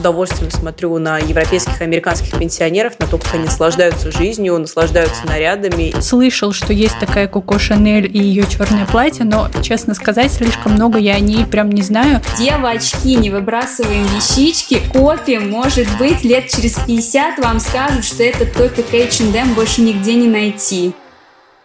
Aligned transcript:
удовольствием 0.00 0.50
смотрю 0.50 0.98
на 0.98 1.18
европейских 1.18 1.80
и 1.80 1.84
американских 1.84 2.36
пенсионеров, 2.38 2.98
на 2.98 3.06
то, 3.06 3.18
как 3.18 3.34
они 3.34 3.44
наслаждаются 3.44 4.10
жизнью, 4.10 4.58
наслаждаются 4.58 5.26
нарядами. 5.26 5.94
Слышал, 6.00 6.52
что 6.52 6.72
есть 6.72 6.98
такая 6.98 7.28
Коко 7.28 7.58
Шанель 7.58 8.06
и 8.06 8.18
ее 8.18 8.46
черное 8.46 8.86
платье, 8.86 9.24
но, 9.24 9.48
честно 9.62 9.94
сказать, 9.94 10.32
слишком 10.32 10.72
много 10.72 10.98
я 10.98 11.14
о 11.14 11.20
ней 11.20 11.44
прям 11.44 11.70
не 11.70 11.82
знаю. 11.82 12.20
Девочки, 12.38 13.08
не 13.08 13.30
выбрасываем 13.30 14.04
вещички. 14.06 14.80
Копи, 14.92 15.38
может 15.38 15.86
быть, 15.98 16.24
лет 16.24 16.48
через 16.48 16.74
50 16.74 17.38
вам 17.38 17.60
скажут, 17.60 18.04
что 18.04 18.22
этот 18.22 18.52
топик 18.54 18.92
H&M 18.92 19.54
больше 19.54 19.82
нигде 19.82 20.14
не 20.14 20.28
найти. 20.28 20.92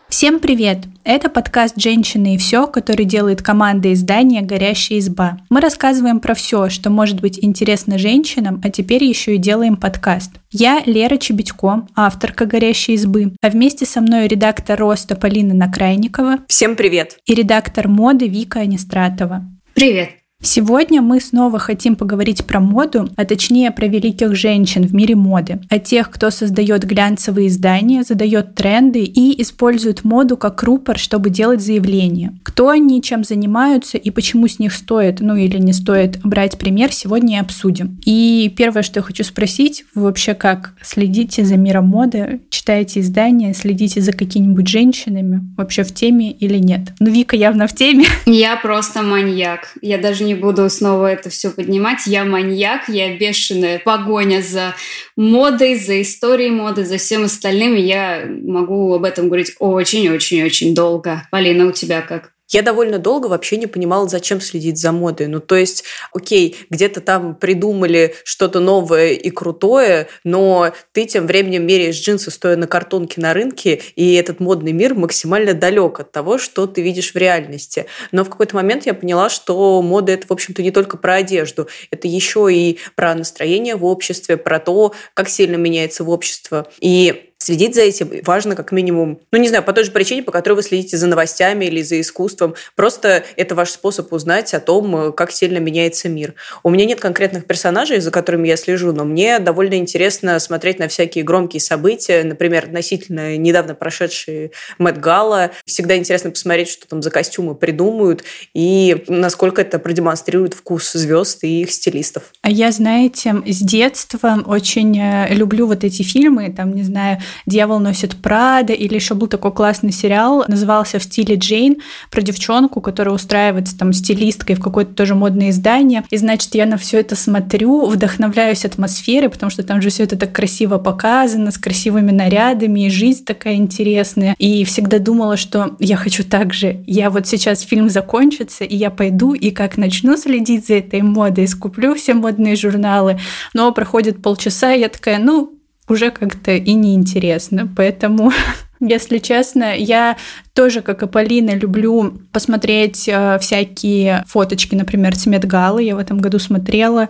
Всем 0.10 0.40
привет! 0.40 0.80
Это 1.08 1.30
подкаст 1.30 1.80
«Женщины 1.80 2.34
и 2.34 2.38
все», 2.40 2.66
который 2.66 3.06
делает 3.06 3.44
команда 3.44 3.94
издания 3.94 4.42
«Горящая 4.42 4.98
изба». 4.98 5.38
Мы 5.52 5.62
рассказываем 5.62 6.20
про 6.20 6.34
все, 6.34 6.70
что 6.70 6.90
может 6.90 7.22
быть 7.22 7.38
интересно 7.44 8.00
женщинам, 8.00 8.60
а 8.64 8.72
теперь 8.72 9.04
еще 9.04 9.36
и 9.36 9.38
делаем 9.38 9.76
подкаст. 9.78 10.32
Я 10.50 10.82
Лера 10.84 11.18
Чебедько, 11.18 11.88
авторка 11.96 12.48
«Горящей 12.48 12.96
избы», 12.96 13.34
а 13.44 13.50
вместе 13.52 13.86
со 13.86 14.02
мной 14.02 14.28
редактор 14.28 14.80
«Роста» 14.80 15.16
Полина 15.16 15.54
Накрайникова. 15.54 16.40
Всем 16.48 16.76
привет! 16.76 17.20
И 17.28 17.36
редактор 17.36 17.88
моды 17.88 18.28
Вика 18.28 18.62
Анистратова. 18.62 19.46
Привет! 19.76 20.25
Сегодня 20.46 21.02
мы 21.02 21.20
снова 21.22 21.58
хотим 21.58 21.96
поговорить 21.96 22.46
про 22.46 22.60
моду, 22.60 23.10
а 23.16 23.26
точнее 23.26 23.72
про 23.72 23.88
великих 23.88 24.36
женщин 24.36 24.84
в 24.84 24.94
мире 24.94 25.16
моды, 25.16 25.60
о 25.72 25.80
тех, 25.80 26.12
кто 26.12 26.30
создает 26.30 26.86
глянцевые 26.86 27.48
издания, 27.48 28.04
задает 28.04 28.54
тренды 28.54 29.00
и 29.00 29.42
использует 29.42 30.04
моду 30.04 30.38
как 30.38 30.62
рупор, 30.62 31.00
чтобы 31.00 31.32
делать 31.32 31.62
заявления. 31.62 32.38
Кто 32.44 32.70
они, 32.70 33.02
чем 33.02 33.24
занимаются 33.24 33.98
и 33.98 34.12
почему 34.12 34.48
с 34.48 34.60
них 34.60 34.72
стоит, 34.74 35.20
ну 35.20 35.36
или 35.36 35.58
не 35.58 35.74
стоит 35.74 36.20
брать 36.24 36.60
пример, 36.60 36.92
сегодня 36.94 37.38
и 37.38 37.42
обсудим. 37.42 38.00
И 38.06 38.54
первое, 38.56 38.84
что 38.84 39.00
я 39.00 39.04
хочу 39.04 39.24
спросить, 39.24 39.84
вы 39.96 40.04
вообще 40.04 40.36
как 40.36 40.76
следите 40.80 41.44
за 41.44 41.58
миром 41.58 41.88
моды, 41.88 42.42
читаете 42.52 43.00
издания, 43.00 43.56
следите 43.56 44.00
за 44.00 44.14
какими-нибудь 44.14 44.68
женщинами, 44.68 45.42
вообще 45.58 45.84
в 45.84 45.92
теме 45.92 46.32
или 46.32 46.60
нет? 46.60 46.94
Ну, 47.00 47.10
Вика 47.10 47.36
явно 47.36 47.66
в 47.66 47.74
теме. 47.74 48.06
Я 48.28 48.58
просто 48.58 49.02
маньяк. 49.02 49.74
Я 49.82 49.98
даже 49.98 50.24
не 50.24 50.35
буду 50.36 50.70
снова 50.70 51.12
это 51.12 51.30
все 51.30 51.50
поднимать. 51.50 52.06
Я 52.06 52.26
маньяк, 52.26 52.90
я 52.90 53.18
бешеная 53.18 53.80
погоня 53.80 54.42
за 54.42 54.76
модой, 55.16 55.76
за 55.76 56.02
историей 56.02 56.52
моды, 56.52 56.86
за 56.86 56.98
всем 56.98 57.24
остальным. 57.24 57.76
Я 57.76 58.26
могу 58.28 58.94
об 58.94 59.04
этом 59.04 59.28
говорить 59.28 59.56
очень-очень-очень 59.60 60.76
долго. 60.76 61.28
Полина, 61.32 61.68
у 61.68 61.72
тебя 61.72 62.02
как? 62.02 62.35
Я 62.50 62.62
довольно 62.62 63.00
долго 63.00 63.28
вообще 63.28 63.58
не 63.58 63.68
понимала, 63.68 64.08
зачем 64.08 64.40
следить 64.40 64.78
за 64.78 64.92
модой. 64.92 65.28
Ну, 65.28 65.40
то 65.40 65.56
есть, 65.56 65.84
окей, 66.14 66.56
где-то 66.70 67.02
там 67.02 67.36
придумали 67.36 68.16
что-то 68.24 68.60
новое 68.60 69.14
и 69.14 69.30
крутое, 69.32 70.08
но 70.24 70.72
ты 70.92 71.06
тем 71.06 71.26
временем 71.26 71.66
меряешь 71.66 72.00
джинсы, 72.00 72.30
стоя 72.30 72.56
на 72.56 72.68
картонке 72.68 73.20
на 73.20 73.34
рынке, 73.34 73.82
и 73.96 74.14
этот 74.14 74.40
модный 74.40 74.74
мир 74.74 74.94
максимально 74.94 75.54
далек 75.54 76.00
от 76.00 76.12
того, 76.12 76.38
что 76.38 76.68
ты 76.68 76.82
видишь 76.82 77.14
в 77.14 77.18
реальности. 77.18 77.88
Но 78.12 78.24
в 78.24 78.30
какой-то 78.30 78.56
момент 78.56 78.86
я 78.86 78.94
поняла, 78.94 79.30
что 79.30 79.82
мода 79.82 80.12
это, 80.12 80.28
в 80.28 80.32
общем-то, 80.32 80.62
не 80.62 80.72
только 80.72 80.98
про 80.98 81.16
одежду, 81.16 81.68
это 81.90 82.08
еще 82.08 82.54
и 82.54 82.78
про 82.96 83.16
настроение 83.16 83.76
в 83.76 83.86
обществе, 83.86 84.38
про 84.38 84.60
то, 84.60 84.94
как 85.14 85.30
сильно 85.30 85.56
меняется 85.56 86.04
в 86.04 86.10
общество. 86.10 86.68
И 86.80 87.32
следить 87.38 87.76
за 87.76 87.82
этим 87.82 88.10
важно 88.24 88.56
как 88.56 88.72
минимум, 88.72 89.20
ну 89.32 89.40
не 89.40 89.50
знаю, 89.50 89.64
по 89.64 89.74
той 89.74 89.84
же 89.84 89.92
причине, 89.92 90.24
по 90.24 90.32
которой 90.32 90.54
вы 90.54 90.64
следите 90.64 90.98
за 90.98 91.08
новостями 91.08 91.66
или 91.66 91.82
за 91.82 92.00
искусством. 92.02 92.56
Просто 92.76 93.24
это 93.36 93.56
ваш 93.56 93.72
способ 93.72 94.12
узнать 94.14 94.54
о 94.54 94.60
том, 94.60 95.14
как 95.14 95.32
сильно 95.32 95.58
меняется 95.58 96.10
мир. 96.10 96.34
У 96.64 96.70
меня 96.70 96.86
нет 96.86 97.00
конкретных 97.00 97.46
персонажей, 97.46 98.00
за 98.00 98.12
которыми 98.12 98.48
я 98.48 98.58
слежу, 98.58 98.94
но 98.94 99.06
мне 99.06 99.40
довольно 99.40 99.76
интересно 99.76 100.40
смотреть 100.40 100.80
на 100.80 100.88
всякие 100.88 101.24
громкие 101.24 101.62
события, 101.62 102.24
например, 102.24 102.66
относительно 102.66 103.38
недавно 103.38 103.76
прошедшие 103.76 104.52
Мэтт 104.78 105.00
Гала. 105.00 105.52
Всегда 105.66 105.98
интересно 105.98 106.32
посмотреть, 106.32 106.70
что 106.70 106.88
там 106.88 107.02
за 107.02 107.12
костюмы 107.12 107.56
придумают 107.56 108.24
и 108.54 109.04
насколько 109.08 109.62
это 109.62 109.78
продемонстрирует 109.78 110.54
вкус 110.54 110.94
звезд 110.94 111.44
и 111.44 111.62
их 111.62 111.72
стилистов. 111.72 112.24
А 112.42 112.50
я, 112.50 112.72
знаете, 112.72 113.36
с 113.46 113.60
детства 113.60 114.40
очень 114.46 115.00
э, 115.00 115.34
люблю 115.34 115.68
вот 115.68 115.84
эти 115.84 116.02
фильмы, 116.02 116.54
там, 116.56 116.74
не 116.74 116.84
знаю, 116.84 117.20
«Дьявол 117.46 117.80
носит 117.80 118.16
Прада», 118.16 118.74
или 118.74 118.96
еще 118.96 119.16
был 119.16 119.28
такой 119.28 119.52
классный 119.52 119.92
сериал, 119.92 120.46
назывался 120.48 121.00
«В 121.00 121.04
стиле 121.04 121.36
Джейн», 121.36 121.78
про 122.12 122.22
девчонку, 122.22 122.82
которая 122.82 123.16
устраивается 123.16 123.78
там 123.78 123.94
стилисткой 123.94 124.56
в 124.56 124.62
какое-то 124.62 124.94
тоже 124.94 125.16
модное 125.16 125.50
издание. 125.50 126.04
И, 126.10 126.18
значит, 126.18 126.56
я 126.56 126.66
на 126.66 126.78
все 126.78 127.00
это 127.00 127.16
смотрю, 127.16 127.86
вдохновляюсь 127.86 128.66
атмосферой, 128.66 129.30
потому 129.30 129.50
что 129.50 129.64
там 129.64 129.82
же 129.82 129.90
все 129.90 130.04
это 130.04 130.18
так 130.18 130.32
красиво 130.32 130.78
показано, 130.78 131.52
с 131.52 131.58
красивыми 131.58 132.12
нарядами, 132.12 132.86
и 132.86 132.90
жизнь 132.90 133.26
такая 133.26 133.56
интересная. 133.56 134.36
И 134.38 134.64
всегда 134.66 135.00
думала, 135.00 135.38
что 135.38 135.76
я 135.80 135.96
хочу 135.96 136.24
так 136.24 136.54
же. 136.54 136.84
Я 136.88 137.10
вот 137.10 137.28
сейчас 137.28 137.62
фильм 137.62 137.90
закончится, 137.90 138.64
и 138.64 138.76
я 138.76 138.90
пойду, 138.90 139.34
и 139.34 139.52
как 139.52 139.78
начну 139.78 140.18
следить 140.18 140.68
за 140.68 140.76
этой 140.76 141.02
модой, 141.02 141.48
скуплю 141.48 141.96
все 141.96 142.14
модные 142.14 142.56
журналы. 142.56 143.20
Но 143.54 143.72
проходит 143.72 144.22
полчаса, 144.22 144.74
и 144.74 144.82
я 144.82 144.90
такая, 144.90 145.20
ну, 145.20 145.55
уже 145.88 146.12
как-то 146.12 146.52
и 146.52 146.74
неинтересно. 146.74 147.68
Поэтому, 147.76 148.32
если 148.80 149.20
честно, 149.20 149.76
я 149.76 150.18
тоже, 150.56 150.82
как 150.82 151.04
и 151.04 151.08
Полина, 151.08 151.52
люблю 151.52 152.14
посмотреть 152.32 153.10
э, 153.10 153.38
всякие 153.40 154.24
фоточки, 154.26 154.74
например, 154.74 155.16
с 155.16 155.26
Медгалы. 155.26 155.84
Я 155.84 155.96
в 155.96 156.00
этом 156.00 156.18
году 156.20 156.40
смотрела. 156.40 157.10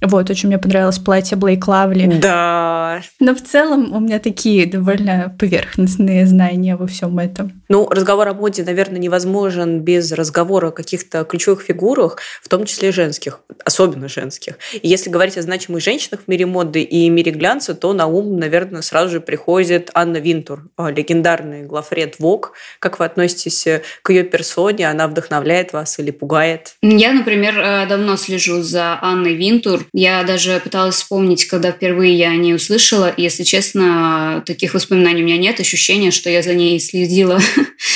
Вот, 0.00 0.30
очень 0.30 0.48
мне 0.48 0.58
понравилось 0.58 0.98
платье 0.98 1.36
Блейк 1.36 1.68
Лавли. 1.68 2.06
Да. 2.06 3.02
Но 3.20 3.34
в 3.34 3.42
целом 3.42 3.92
у 3.92 4.00
меня 4.00 4.18
такие 4.18 4.66
довольно 4.66 5.34
поверхностные 5.38 6.26
знания 6.26 6.76
во 6.76 6.86
всем 6.86 7.18
этом. 7.18 7.62
Ну, 7.68 7.88
разговор 7.90 8.28
о 8.28 8.34
моде, 8.34 8.62
наверное, 8.62 8.98
невозможен 8.98 9.80
без 9.80 10.12
разговора 10.12 10.68
о 10.68 10.70
каких-то 10.70 11.24
ключевых 11.24 11.62
фигурах, 11.62 12.18
в 12.42 12.48
том 12.48 12.64
числе 12.64 12.92
женских, 12.92 13.40
особенно 13.64 14.08
женских. 14.08 14.58
И 14.72 14.88
если 14.88 15.10
говорить 15.10 15.36
о 15.36 15.42
значимых 15.42 15.82
женщинах 15.82 16.20
в 16.26 16.28
мире 16.28 16.46
моды 16.46 16.82
и 16.82 17.08
мире 17.10 17.32
глянца, 17.32 17.74
то 17.74 17.92
на 17.92 18.06
ум, 18.06 18.38
наверное, 18.38 18.80
сразу 18.80 19.10
же 19.10 19.20
приходит 19.20 19.90
Анна 19.92 20.16
Винтур, 20.16 20.70
э, 20.78 20.90
легендарный 20.90 21.62
главред 21.62 22.18
ВОК, 22.18 22.52
как 22.86 23.00
вы 23.00 23.04
относитесь 23.04 23.66
э, 23.66 23.82
к 24.02 24.10
ее 24.10 24.22
персоне? 24.22 24.88
Она 24.88 25.08
вдохновляет 25.08 25.72
вас 25.72 25.98
или 25.98 26.12
пугает? 26.12 26.76
Я, 26.82 27.12
например, 27.12 27.58
э, 27.58 27.86
давно 27.88 28.16
слежу 28.16 28.62
за 28.62 28.96
Анной 29.02 29.34
Винтур. 29.34 29.84
Я 29.92 30.22
даже 30.22 30.60
пыталась 30.62 30.94
вспомнить, 30.94 31.46
когда 31.46 31.72
впервые 31.72 32.14
я 32.14 32.30
о 32.30 32.36
ней 32.36 32.54
услышала. 32.54 33.12
Если 33.16 33.42
честно, 33.42 34.44
таких 34.46 34.74
воспоминаний 34.74 35.22
у 35.22 35.26
меня 35.26 35.36
нет. 35.36 35.58
Ощущения, 35.58 36.12
что 36.12 36.30
я 36.30 36.42
за 36.42 36.54
ней 36.54 36.78
следила 36.78 37.40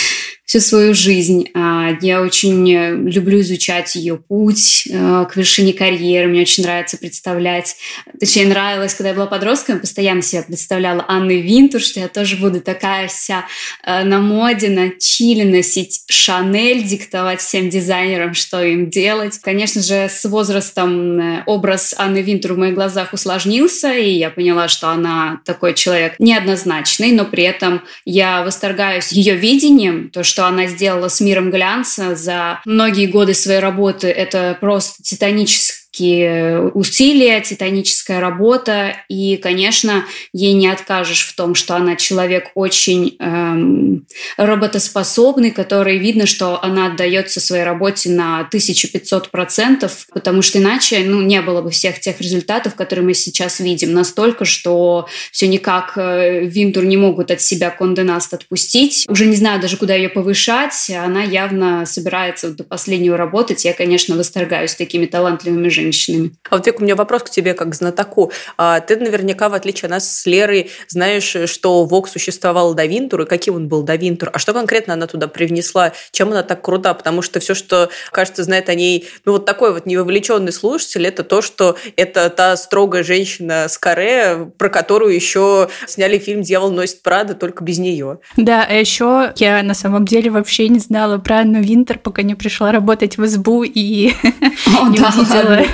всю 0.50 0.58
свою 0.58 0.94
жизнь. 0.94 1.48
А, 1.54 1.90
я 2.00 2.20
очень 2.20 2.68
э, 2.74 2.92
люблю 2.92 3.38
изучать 3.38 3.94
ее 3.94 4.16
путь 4.16 4.82
э, 4.90 5.24
к 5.30 5.36
вершине 5.36 5.72
карьеры. 5.72 6.26
Мне 6.26 6.40
очень 6.40 6.64
нравится 6.64 6.96
представлять, 6.96 7.76
точнее, 8.18 8.46
нравилось, 8.46 8.94
когда 8.94 9.10
я 9.10 9.14
была 9.14 9.26
подростком, 9.26 9.76
я 9.76 9.80
постоянно 9.80 10.22
себя 10.22 10.42
представляла 10.42 11.04
Анной 11.06 11.40
Винтур, 11.40 11.80
что 11.80 12.00
я 12.00 12.08
тоже 12.08 12.34
буду 12.34 12.60
такая 12.60 13.06
вся 13.06 13.46
э, 13.84 14.02
на 14.02 14.18
моде, 14.18 14.70
на 14.70 14.90
чили, 14.98 15.44
носить 15.44 16.02
Шанель, 16.10 16.82
диктовать 16.82 17.40
всем 17.40 17.70
дизайнерам, 17.70 18.34
что 18.34 18.60
им 18.60 18.90
делать. 18.90 19.38
Конечно 19.40 19.80
же, 19.80 20.08
с 20.08 20.24
возрастом 20.24 21.44
образ 21.46 21.94
Анны 21.96 22.22
Винтур 22.22 22.54
в 22.54 22.58
моих 22.58 22.74
глазах 22.74 23.12
усложнился, 23.12 23.92
и 23.92 24.14
я 24.14 24.30
поняла, 24.30 24.66
что 24.66 24.88
она 24.88 25.42
такой 25.44 25.74
человек 25.74 26.16
неоднозначный, 26.18 27.12
но 27.12 27.24
при 27.24 27.44
этом 27.44 27.82
я 28.04 28.42
восторгаюсь 28.42 29.12
ее 29.12 29.36
видением, 29.36 30.10
то, 30.10 30.24
что 30.24 30.39
что 30.40 30.46
она 30.46 30.68
сделала 30.68 31.08
с 31.08 31.20
миром 31.20 31.50
глянца 31.50 32.16
за 32.16 32.62
многие 32.64 33.04
годы 33.08 33.34
своей 33.34 33.60
работы, 33.60 34.08
это 34.08 34.56
просто 34.58 35.02
титаническое 35.02 35.79
титанические 36.00 36.70
усилия, 36.70 37.40
титаническая 37.40 38.20
работа, 38.20 38.96
и, 39.08 39.36
конечно, 39.36 40.04
ей 40.32 40.54
не 40.54 40.68
откажешь 40.68 41.26
в 41.26 41.36
том, 41.36 41.54
что 41.54 41.76
она 41.76 41.96
человек 41.96 42.50
очень 42.54 43.16
эм, 43.18 44.06
работоспособный, 44.36 45.50
который 45.50 45.98
видно, 45.98 46.26
что 46.26 46.62
она 46.62 46.86
отдается 46.86 47.40
своей 47.40 47.64
работе 47.64 48.10
на 48.10 48.48
1500%, 48.50 49.90
потому 50.12 50.42
что 50.42 50.58
иначе 50.58 51.00
ну, 51.04 51.20
не 51.20 51.42
было 51.42 51.60
бы 51.60 51.70
всех 51.70 52.00
тех 52.00 52.20
результатов, 52.20 52.74
которые 52.74 53.04
мы 53.04 53.14
сейчас 53.14 53.60
видим. 53.60 53.92
Настолько, 53.92 54.44
что 54.44 55.06
все 55.32 55.48
никак 55.48 55.92
э, 55.96 56.44
Винтур 56.46 56.84
не 56.84 56.96
могут 56.96 57.30
от 57.30 57.40
себя 57.40 57.70
Конденаст 57.70 58.32
отпустить. 58.32 59.04
Уже 59.08 59.26
не 59.26 59.36
знаю 59.36 59.60
даже, 59.60 59.76
куда 59.76 59.94
ее 59.94 60.08
повышать. 60.08 60.90
Она 60.90 61.22
явно 61.22 61.84
собирается 61.84 62.50
до 62.50 62.64
последнего 62.64 63.16
работать. 63.16 63.64
Я, 63.64 63.72
конечно, 63.74 64.16
восторгаюсь 64.16 64.74
такими 64.74 65.06
талантливыми 65.06 65.68
женщинами 65.68 65.89
женщинами. 65.90 66.32
А 66.48 66.56
вот, 66.56 66.66
Вик, 66.66 66.80
у 66.80 66.82
меня 66.82 66.96
вопрос 66.96 67.22
к 67.22 67.30
тебе 67.30 67.54
как 67.54 67.70
к 67.70 67.74
знатоку. 67.74 68.32
А 68.56 68.80
ты 68.80 68.96
наверняка, 68.96 69.48
в 69.48 69.54
отличие 69.54 69.86
от 69.86 69.90
нас 69.90 70.10
с 70.10 70.26
Лерой, 70.26 70.70
знаешь, 70.88 71.36
что 71.46 71.84
Вок 71.84 72.08
существовал 72.08 72.74
до 72.74 72.86
Винтур, 72.86 73.22
и 73.22 73.26
каким 73.26 73.56
он 73.56 73.68
был 73.68 73.82
до 73.82 73.96
Винтур. 73.96 74.30
А 74.32 74.38
что 74.38 74.52
конкретно 74.52 74.94
она 74.94 75.06
туда 75.06 75.28
привнесла? 75.28 75.92
Чем 76.12 76.30
она 76.30 76.42
так 76.42 76.62
крута? 76.62 76.94
Потому 76.94 77.22
что 77.22 77.40
все, 77.40 77.54
что, 77.54 77.90
кажется, 78.12 78.44
знает 78.44 78.68
о 78.68 78.74
ней, 78.74 79.08
ну, 79.24 79.32
вот 79.32 79.44
такой 79.44 79.72
вот 79.72 79.86
невовлеченный 79.86 80.52
слушатель, 80.52 81.06
это 81.06 81.24
то, 81.24 81.42
что 81.42 81.76
это 81.96 82.30
та 82.30 82.56
строгая 82.56 83.02
женщина 83.02 83.68
с 83.68 83.78
каре, 83.78 84.50
про 84.58 84.68
которую 84.68 85.14
еще 85.14 85.68
сняли 85.86 86.18
фильм 86.18 86.42
«Дьявол 86.42 86.70
носит 86.70 87.02
Прада», 87.02 87.34
только 87.34 87.64
без 87.64 87.78
нее. 87.78 88.18
Да, 88.36 88.66
а 88.68 88.74
еще 88.74 89.32
я 89.36 89.62
на 89.62 89.74
самом 89.74 90.04
деле 90.04 90.30
вообще 90.30 90.68
не 90.68 90.78
знала 90.78 91.18
про 91.18 91.40
Анну 91.40 91.60
Винтер, 91.60 91.98
пока 91.98 92.22
не 92.22 92.34
пришла 92.34 92.72
работать 92.72 93.18
в 93.18 93.26
СБУ 93.26 93.64
и 93.64 94.12
не 94.22 95.00
увидела 95.00 95.64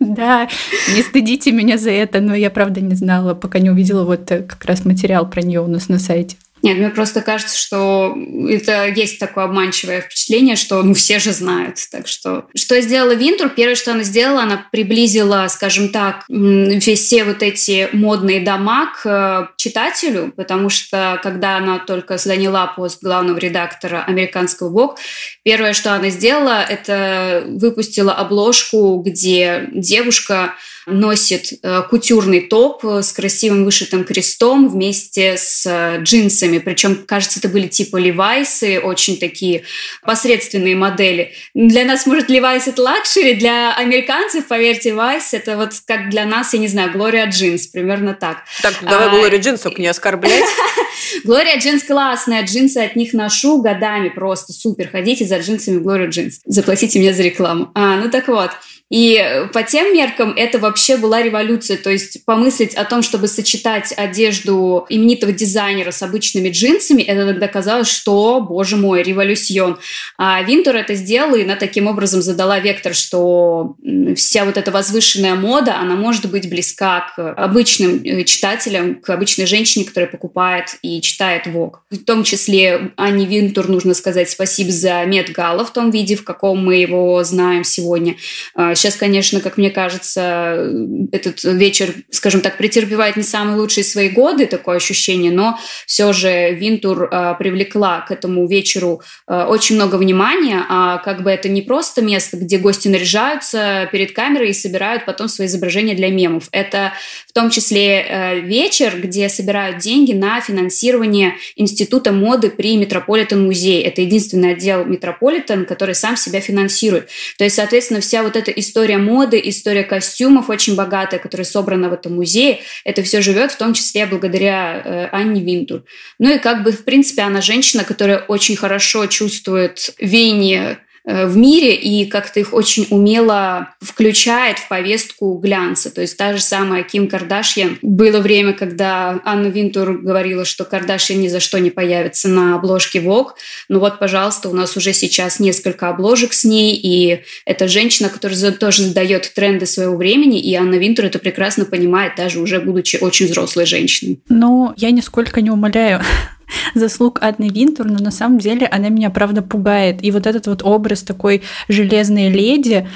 да, 0.00 0.48
не 0.94 1.02
стыдите 1.02 1.50
меня 1.50 1.76
за 1.76 1.90
это, 1.90 2.20
но 2.20 2.34
я 2.34 2.50
правда 2.50 2.80
не 2.80 2.94
знала, 2.94 3.34
пока 3.34 3.58
не 3.58 3.70
увидела 3.70 4.04
вот 4.04 4.30
э, 4.30 4.42
как 4.42 4.64
раз 4.64 4.84
материал 4.84 5.28
про 5.28 5.42
нее 5.42 5.60
у 5.60 5.66
нас 5.66 5.88
на 5.88 5.98
сайте. 5.98 6.36
Нет, 6.62 6.78
мне 6.78 6.90
просто 6.90 7.22
кажется, 7.22 7.56
что 7.56 8.16
это 8.48 8.86
есть 8.88 9.18
такое 9.18 9.44
обманчивое 9.44 10.00
впечатление, 10.00 10.56
что 10.56 10.82
ну 10.82 10.94
все 10.94 11.18
же 11.18 11.32
знают. 11.32 11.76
Так 11.90 12.08
что 12.08 12.46
что 12.54 12.80
сделала 12.80 13.12
Винтур? 13.12 13.48
Первое, 13.50 13.76
что 13.76 13.92
она 13.92 14.02
сделала, 14.02 14.42
она 14.42 14.66
приблизила, 14.72 15.46
скажем 15.48 15.90
так, 15.90 16.24
все 16.28 17.24
вот 17.24 17.42
эти 17.42 17.88
модные 17.92 18.40
дома 18.40 18.92
к 18.92 19.06
э, 19.06 19.54
читателю, 19.56 20.32
потому 20.36 20.68
что 20.68 21.20
когда 21.22 21.56
она 21.56 21.78
только 21.78 22.18
заняла 22.18 22.66
пост 22.66 23.02
главного 23.02 23.38
редактора 23.38 24.04
американского 24.04 24.70
Vogue, 24.70 24.96
первое, 25.44 25.72
что 25.72 25.94
она 25.94 26.10
сделала, 26.10 26.62
это 26.62 27.44
выпустила 27.46 28.12
обложку, 28.12 29.02
где 29.04 29.68
девушка 29.72 30.54
носит 30.90 31.52
э, 31.62 31.82
кутюрный 31.88 32.40
топ 32.40 32.84
э, 32.84 33.02
с 33.02 33.12
красивым 33.12 33.64
вышитым 33.64 34.04
крестом 34.04 34.68
вместе 34.68 35.36
с 35.36 35.66
э, 35.66 36.02
джинсами. 36.02 36.58
Причем, 36.58 37.04
кажется, 37.06 37.38
это 37.38 37.48
были 37.48 37.66
типа 37.66 37.96
левайсы, 37.96 38.80
очень 38.80 39.18
такие 39.18 39.64
посредственные 40.02 40.76
модели. 40.76 41.32
Для 41.54 41.84
нас, 41.84 42.06
может, 42.06 42.28
Levi's 42.28 42.66
это 42.68 42.82
luxury, 42.82 43.34
для 43.34 43.74
американцев, 43.74 44.46
поверьте, 44.46 44.94
Levi's 44.94 45.34
это 45.34 45.56
вот 45.56 45.72
как 45.86 46.10
для 46.10 46.24
нас, 46.24 46.52
я 46.54 46.58
не 46.58 46.68
знаю, 46.68 46.92
Gloria 46.92 47.26
Jeans, 47.26 47.66
примерно 47.66 48.14
так. 48.14 48.44
Так, 48.62 48.74
давай 48.82 49.08
а... 49.08 49.10
Gloria 49.10 49.40
Jeans, 49.40 49.60
только 49.60 49.80
не 49.80 49.88
оскорблять. 49.88 50.44
Gloria 51.24 51.58
Jeans 51.58 51.84
классная, 51.84 52.44
джинсы 52.44 52.78
от 52.78 52.96
них 52.96 53.12
ношу 53.12 53.60
годами 53.62 54.08
просто 54.08 54.52
супер. 54.52 54.88
Ходите 54.90 55.24
за 55.24 55.38
джинсами 55.38 55.78
Gloria 55.78 56.08
Jeans. 56.08 56.40
Заплатите 56.44 56.98
мне 56.98 57.12
за 57.12 57.22
рекламу. 57.22 57.70
А, 57.74 57.96
ну 57.96 58.10
так 58.10 58.28
вот. 58.28 58.50
И 58.90 59.46
по 59.52 59.62
тем 59.62 59.92
меркам 59.92 60.32
это 60.34 60.58
вообще 60.58 60.96
была 60.96 61.22
революция. 61.22 61.76
То 61.76 61.90
есть 61.90 62.24
помыслить 62.24 62.74
о 62.74 62.84
том, 62.84 63.02
чтобы 63.02 63.28
сочетать 63.28 63.92
одежду 63.96 64.86
именитого 64.88 65.32
дизайнера 65.32 65.90
с 65.90 66.02
обычными 66.02 66.48
джинсами, 66.48 67.02
это 67.02 67.26
тогда 67.26 67.48
казалось, 67.48 67.88
что, 67.88 68.40
боже 68.40 68.76
мой, 68.76 69.02
революция. 69.02 69.78
А 70.16 70.42
Винтур 70.42 70.76
это 70.76 70.94
сделала, 70.94 71.36
и 71.36 71.44
она 71.44 71.56
таким 71.56 71.86
образом 71.86 72.22
задала 72.22 72.58
вектор, 72.60 72.94
что 72.94 73.76
вся 74.16 74.44
вот 74.44 74.56
эта 74.56 74.70
возвышенная 74.70 75.34
мода, 75.34 75.78
она 75.78 75.94
может 75.94 76.30
быть 76.30 76.48
близка 76.48 77.12
к 77.14 77.32
обычным 77.34 78.02
э, 78.02 78.24
читателям, 78.24 78.96
к 78.96 79.10
обычной 79.10 79.46
женщине, 79.46 79.84
которая 79.84 80.10
покупает 80.10 80.76
и 80.82 81.00
читает 81.02 81.46
Vogue. 81.46 81.82
В 81.90 81.98
том 81.98 82.24
числе 82.24 82.92
Анне 82.96 83.26
Винтур 83.26 83.68
нужно 83.68 83.92
сказать 83.94 84.30
спасибо 84.30 84.70
за 84.70 85.04
Met 85.04 85.30
Gala 85.32 85.64
в 85.64 85.72
том 85.72 85.90
виде, 85.90 86.16
в 86.16 86.24
каком 86.24 86.64
мы 86.64 86.76
его 86.76 87.22
знаем 87.24 87.64
сегодня 87.64 88.16
а, 88.54 88.74
Сейчас, 88.78 88.94
конечно, 88.94 89.40
как 89.40 89.58
мне 89.58 89.70
кажется, 89.70 90.72
этот 91.10 91.42
вечер, 91.42 91.94
скажем 92.10 92.40
так, 92.40 92.56
претерпевает 92.56 93.16
не 93.16 93.22
самые 93.22 93.56
лучшие 93.56 93.82
свои 93.82 94.08
годы, 94.08 94.46
такое 94.46 94.76
ощущение, 94.76 95.32
но 95.32 95.58
все 95.86 96.12
же 96.12 96.54
Винтур 96.54 97.08
э, 97.10 97.34
привлекла 97.38 98.02
к 98.02 98.12
этому 98.12 98.46
вечеру 98.46 99.02
э, 99.26 99.44
очень 99.44 99.74
много 99.74 99.96
внимания, 99.96 100.64
а 100.68 100.98
как 100.98 101.22
бы 101.22 101.30
это 101.30 101.48
не 101.48 101.62
просто 101.62 102.02
место, 102.02 102.36
где 102.36 102.58
гости 102.58 102.86
наряжаются 102.88 103.88
перед 103.90 104.12
камерой 104.12 104.50
и 104.50 104.54
собирают 104.54 105.04
потом 105.04 105.28
свои 105.28 105.48
изображения 105.48 105.94
для 105.94 106.10
мемов. 106.10 106.48
Это 106.52 106.92
в 107.26 107.32
том 107.32 107.50
числе 107.50 108.06
э, 108.08 108.40
вечер, 108.40 109.00
где 109.00 109.28
собирают 109.28 109.78
деньги 109.78 110.12
на 110.12 110.40
финансирование 110.40 111.34
Института 111.56 112.12
моды 112.12 112.50
при 112.50 112.76
Метрополитен 112.76 113.44
музее. 113.44 113.82
Это 113.82 114.02
единственный 114.02 114.52
отдел 114.52 114.84
Метрополитен, 114.84 115.66
который 115.66 115.96
сам 115.96 116.16
себя 116.16 116.40
финансирует. 116.40 117.08
То 117.38 117.44
есть, 117.44 117.56
соответственно, 117.56 118.00
вся 118.00 118.22
вот 118.22 118.36
эта 118.36 118.52
история 118.52 118.67
моды, 118.98 119.40
история 119.44 119.84
костюмов 119.84 120.50
очень 120.50 120.74
богатая, 120.74 121.18
которая 121.18 121.44
собрана 121.44 121.88
в 121.88 121.92
этом 121.92 122.14
музее. 122.14 122.60
Это 122.84 123.02
все 123.02 123.20
живет 123.20 123.52
в 123.52 123.58
том 123.58 123.74
числе 123.74 124.06
благодаря 124.06 124.82
э, 124.84 125.08
Анне 125.12 125.42
Винтур. 125.42 125.84
Ну 126.18 126.34
и 126.34 126.38
как 126.38 126.62
бы, 126.62 126.72
в 126.72 126.84
принципе, 126.84 127.22
она 127.22 127.40
женщина, 127.40 127.84
которая 127.84 128.18
очень 128.18 128.56
хорошо 128.56 129.06
чувствует 129.06 129.94
веяние 129.98 130.78
в 131.04 131.36
мире 131.36 131.74
и 131.74 132.06
как-то 132.06 132.40
их 132.40 132.52
очень 132.52 132.86
умело 132.90 133.74
включает 133.80 134.58
в 134.58 134.68
повестку 134.68 135.38
глянца. 135.38 135.90
То 135.90 136.00
есть 136.00 136.16
та 136.16 136.34
же 136.34 136.42
самая 136.42 136.82
Ким 136.82 137.08
Кардашьян. 137.08 137.78
Было 137.82 138.20
время, 138.20 138.52
когда 138.52 139.20
Анна 139.24 139.46
Винтур 139.46 139.98
говорила, 139.98 140.44
что 140.44 140.64
Кардашьян 140.64 141.20
ни 141.20 141.28
за 141.28 141.40
что 141.40 141.58
не 141.58 141.70
появится 141.70 142.28
на 142.28 142.56
обложке 142.56 143.00
Vogue. 143.00 143.30
Ну 143.68 143.80
вот, 143.80 143.98
пожалуйста, 143.98 144.48
у 144.48 144.54
нас 144.54 144.76
уже 144.76 144.92
сейчас 144.92 145.40
несколько 145.40 145.88
обложек 145.88 146.32
с 146.32 146.44
ней, 146.44 146.74
и 146.76 147.22
это 147.44 147.68
женщина, 147.68 148.08
которая 148.08 148.52
тоже 148.52 148.82
задает 148.82 149.32
тренды 149.34 149.66
своего 149.66 149.96
времени, 149.96 150.40
и 150.40 150.54
Анна 150.54 150.74
Винтур 150.74 151.06
это 151.06 151.18
прекрасно 151.18 151.64
понимает, 151.64 152.14
даже 152.16 152.40
уже 152.40 152.60
будучи 152.60 152.96
очень 152.96 153.26
взрослой 153.26 153.66
женщиной. 153.66 154.20
Ну, 154.28 154.72
я 154.76 154.90
нисколько 154.90 155.40
не 155.40 155.50
умоляю 155.50 156.02
заслуг 156.74 157.18
Анны 157.22 157.48
Винтур, 157.48 157.86
но 157.86 157.98
на 157.98 158.10
самом 158.10 158.38
деле 158.38 158.66
она 158.66 158.88
меня, 158.88 159.10
правда, 159.10 159.42
пугает. 159.42 160.04
И 160.04 160.10
вот 160.10 160.26
этот 160.26 160.46
вот 160.46 160.62
образ 160.62 161.02
такой 161.02 161.42
железной 161.68 162.28
леди, 162.28 162.88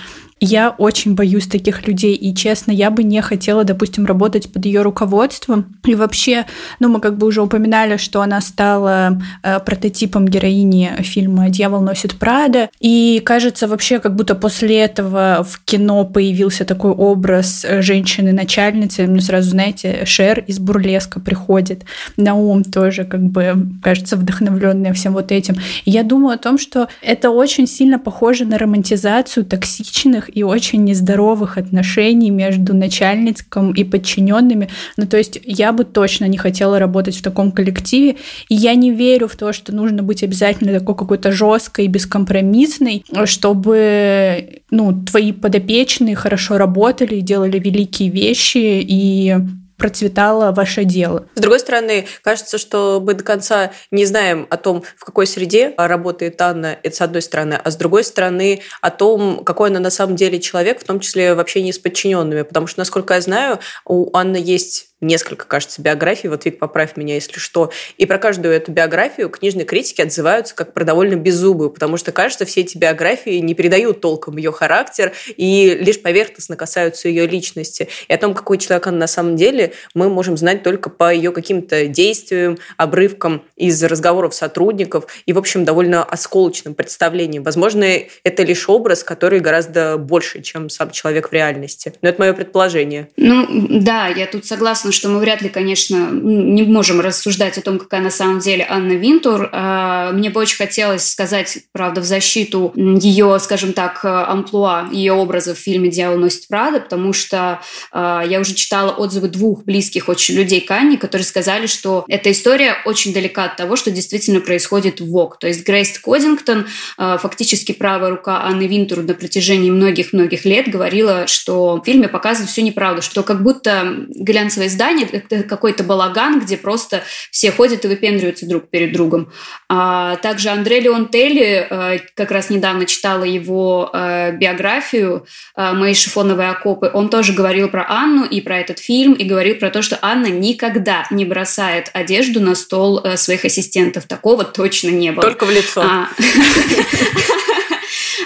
я 0.44 0.70
очень 0.70 1.14
боюсь 1.14 1.46
таких 1.46 1.86
людей, 1.86 2.14
и 2.14 2.34
честно, 2.34 2.72
я 2.72 2.90
бы 2.90 3.04
не 3.04 3.22
хотела, 3.22 3.62
допустим, 3.62 4.06
работать 4.06 4.52
под 4.52 4.66
ее 4.66 4.82
руководством. 4.82 5.78
И 5.84 5.94
вообще, 5.94 6.46
ну, 6.80 6.88
мы 6.88 7.00
как 7.00 7.16
бы 7.16 7.28
уже 7.28 7.42
упоминали, 7.42 7.96
что 7.96 8.22
она 8.22 8.40
стала 8.40 9.22
э, 9.44 9.60
прототипом 9.60 10.26
героини 10.26 10.90
фильма 11.00 11.48
«Дьявол 11.48 11.80
носит 11.80 12.16
Прада», 12.16 12.70
и 12.80 13.22
кажется, 13.24 13.68
вообще, 13.68 14.00
как 14.00 14.16
будто 14.16 14.34
после 14.34 14.80
этого 14.80 15.46
в 15.48 15.62
кино 15.64 16.04
появился 16.04 16.64
такой 16.64 16.90
образ 16.90 17.64
женщины-начальницы. 17.78 19.06
Мне 19.06 19.20
сразу, 19.20 19.50
знаете, 19.50 20.04
Шер 20.06 20.40
из 20.40 20.58
«Бурлеска» 20.58 21.20
приходит 21.20 21.84
на 22.16 22.34
ум 22.34 22.64
тоже, 22.64 23.04
как 23.04 23.22
бы, 23.22 23.68
кажется, 23.80 24.16
вдохновленная 24.16 24.92
всем 24.92 25.12
вот 25.12 25.30
этим. 25.30 25.54
И 25.84 25.90
я 25.90 26.02
думаю 26.02 26.34
о 26.34 26.38
том, 26.38 26.58
что 26.58 26.88
это 27.00 27.30
очень 27.30 27.68
сильно 27.68 28.00
похоже 28.00 28.44
на 28.44 28.58
романтизацию 28.58 29.44
токсичных 29.44 30.31
и 30.32 30.42
очень 30.42 30.84
нездоровых 30.84 31.58
отношений 31.58 32.30
между 32.30 32.74
начальником 32.74 33.72
и 33.72 33.84
подчиненными. 33.84 34.68
Ну, 34.96 35.06
то 35.06 35.16
есть 35.16 35.40
я 35.44 35.72
бы 35.72 35.84
точно 35.84 36.26
не 36.26 36.38
хотела 36.38 36.78
работать 36.78 37.16
в 37.16 37.22
таком 37.22 37.52
коллективе, 37.52 38.16
и 38.48 38.54
я 38.54 38.74
не 38.74 38.90
верю 38.90 39.28
в 39.28 39.36
то, 39.36 39.52
что 39.52 39.74
нужно 39.74 40.02
быть 40.02 40.22
обязательно 40.22 40.78
такой 40.78 40.94
какой-то 40.94 41.32
жесткой 41.32 41.86
и 41.86 41.88
бескомпромиссной, 41.88 43.04
чтобы 43.24 44.62
ну, 44.70 45.04
твои 45.04 45.32
подопечные 45.32 46.16
хорошо 46.16 46.58
работали, 46.58 47.20
делали 47.20 47.58
великие 47.58 48.08
вещи, 48.10 48.80
и 48.82 49.36
процветало 49.82 50.52
ваше 50.52 50.84
дело. 50.84 51.26
С 51.34 51.40
другой 51.40 51.58
стороны, 51.58 52.06
кажется, 52.22 52.56
что 52.56 53.02
мы 53.04 53.14
до 53.14 53.24
конца 53.24 53.72
не 53.90 54.04
знаем 54.04 54.46
о 54.48 54.56
том, 54.56 54.84
в 54.96 55.04
какой 55.04 55.26
среде 55.26 55.74
работает 55.76 56.40
Анна, 56.40 56.78
это 56.84 56.94
с 56.94 57.00
одной 57.00 57.20
стороны, 57.20 57.54
а 57.54 57.68
с 57.68 57.74
другой 57.74 58.04
стороны 58.04 58.62
о 58.80 58.90
том, 58.90 59.42
какой 59.42 59.70
она 59.70 59.80
на 59.80 59.90
самом 59.90 60.14
деле 60.14 60.38
человек, 60.38 60.80
в 60.80 60.84
том 60.84 61.00
числе 61.00 61.34
в 61.34 61.40
общении 61.40 61.72
с 61.72 61.80
подчиненными. 61.80 62.42
Потому 62.42 62.68
что, 62.68 62.78
насколько 62.78 63.14
я 63.14 63.20
знаю, 63.20 63.58
у 63.84 64.16
Анны 64.16 64.36
есть 64.36 64.91
несколько, 65.02 65.46
кажется, 65.46 65.82
биографий, 65.82 66.28
вот 66.28 66.44
Вик, 66.44 66.58
поправь 66.58 66.96
меня, 66.96 67.14
если 67.14 67.38
что, 67.38 67.70
и 67.98 68.06
про 68.06 68.18
каждую 68.18 68.54
эту 68.54 68.72
биографию 68.72 69.28
книжные 69.28 69.66
критики 69.66 70.00
отзываются 70.00 70.54
как 70.54 70.72
про 70.72 70.84
довольно 70.84 71.16
беззубую, 71.16 71.70
потому 71.70 71.96
что, 71.96 72.12
кажется, 72.12 72.44
все 72.46 72.62
эти 72.62 72.78
биографии 72.78 73.38
не 73.38 73.54
передают 73.54 74.00
толком 74.00 74.36
ее 74.36 74.52
характер 74.52 75.12
и 75.36 75.76
лишь 75.80 76.00
поверхностно 76.00 76.56
касаются 76.56 77.08
ее 77.08 77.26
личности. 77.26 77.88
И 78.08 78.12
о 78.12 78.18
том, 78.18 78.34
какой 78.34 78.58
человек 78.58 78.86
она 78.86 78.98
на 78.98 79.06
самом 79.06 79.36
деле, 79.36 79.72
мы 79.94 80.08
можем 80.08 80.36
знать 80.36 80.62
только 80.62 80.88
по 80.88 81.12
ее 81.12 81.32
каким-то 81.32 81.86
действиям, 81.86 82.58
обрывкам 82.76 83.42
из 83.56 83.82
разговоров 83.82 84.34
сотрудников 84.34 85.06
и, 85.26 85.32
в 85.32 85.38
общем, 85.38 85.64
довольно 85.64 86.04
осколочным 86.04 86.74
представлением. 86.74 87.42
Возможно, 87.42 87.84
это 88.22 88.42
лишь 88.44 88.68
образ, 88.68 89.02
который 89.02 89.40
гораздо 89.40 89.96
больше, 89.98 90.42
чем 90.42 90.68
сам 90.68 90.90
человек 90.90 91.30
в 91.30 91.32
реальности. 91.32 91.94
Но 92.02 92.08
это 92.08 92.20
мое 92.20 92.32
предположение. 92.32 93.08
Ну, 93.16 93.46
да, 93.80 94.06
я 94.06 94.26
тут 94.26 94.46
согласна, 94.46 94.91
что 94.92 95.08
мы 95.08 95.18
вряд 95.18 95.42
ли, 95.42 95.48
конечно, 95.48 96.10
не 96.10 96.62
можем 96.62 97.00
рассуждать 97.00 97.58
о 97.58 97.62
том, 97.62 97.78
какая 97.78 98.00
на 98.00 98.10
самом 98.10 98.38
деле 98.38 98.66
Анна 98.68 98.92
Винтур. 98.92 99.48
А, 99.52 100.12
мне 100.12 100.30
бы 100.30 100.40
очень 100.40 100.56
хотелось 100.56 101.08
сказать, 101.10 101.58
правда, 101.72 102.00
в 102.00 102.04
защиту 102.04 102.72
ее, 102.76 103.38
скажем 103.40 103.72
так, 103.72 104.04
амплуа, 104.04 104.88
ее 104.92 105.12
образа 105.12 105.54
в 105.54 105.58
фильме 105.58 105.90
«Дьявол 105.90 106.18
носит 106.18 106.48
Прада», 106.48 106.80
потому 106.80 107.12
что 107.12 107.60
а, 107.90 108.24
я 108.26 108.40
уже 108.40 108.54
читала 108.54 108.92
отзывы 108.92 109.28
двух 109.28 109.64
близких 109.64 110.08
очень 110.08 110.34
людей 110.34 110.60
к 110.60 110.70
Анне, 110.70 110.96
которые 110.96 111.24
сказали, 111.24 111.66
что 111.66 112.04
эта 112.08 112.30
история 112.30 112.76
очень 112.84 113.12
далека 113.12 113.44
от 113.44 113.56
того, 113.56 113.76
что 113.76 113.90
действительно 113.90 114.40
происходит 114.40 115.00
в 115.00 115.10
ВОК. 115.10 115.38
То 115.38 115.48
есть 115.48 115.66
Грейс 115.66 115.98
Кодингтон, 115.98 116.66
а, 116.96 117.18
фактически 117.18 117.72
правая 117.72 118.10
рука 118.10 118.42
Анны 118.44 118.66
Винтур 118.66 119.02
на 119.02 119.14
протяжении 119.14 119.70
многих-многих 119.70 120.44
лет, 120.44 120.68
говорила, 120.68 121.26
что 121.26 121.76
в 121.76 121.84
фильме 121.84 122.08
показывают 122.08 122.50
всю 122.50 122.62
неправду, 122.62 123.02
что 123.02 123.22
как 123.22 123.42
будто 123.42 124.06
глянцевое 124.08 124.68
издание— 124.68 124.81
это 124.84 125.42
какой-то 125.42 125.84
балаган, 125.84 126.40
где 126.40 126.56
просто 126.56 127.02
все 127.30 127.50
ходят 127.50 127.84
и 127.84 127.88
выпендриваются 127.88 128.46
друг 128.46 128.68
перед 128.68 128.92
другом. 128.92 129.32
А 129.68 130.16
также 130.16 130.48
Андре 130.50 130.80
Леон 130.80 131.08
Телли, 131.08 131.66
а, 131.68 131.98
как 132.14 132.30
раз 132.30 132.50
недавно 132.50 132.86
читала 132.86 133.24
его 133.24 133.90
биографию 133.92 135.26
«Мои 135.56 135.94
шифоновые 135.94 136.50
окопы», 136.50 136.90
он 136.92 137.08
тоже 137.08 137.32
говорил 137.32 137.68
про 137.68 137.86
Анну 137.88 138.24
и 138.24 138.40
про 138.40 138.58
этот 138.58 138.78
фильм, 138.78 139.12
и 139.12 139.24
говорил 139.24 139.56
про 139.56 139.70
то, 139.70 139.82
что 139.82 139.98
Анна 140.02 140.26
никогда 140.26 141.06
не 141.10 141.24
бросает 141.24 141.90
одежду 141.92 142.40
на 142.40 142.54
стол 142.54 143.00
э, 143.02 143.16
своих 143.16 143.44
ассистентов. 143.44 144.04
Такого 144.06 144.44
точно 144.44 144.88
не 144.88 145.12
было. 145.12 145.22
Только 145.22 145.44
в 145.44 145.50
лицо. 145.50 145.82
А. 145.82 146.08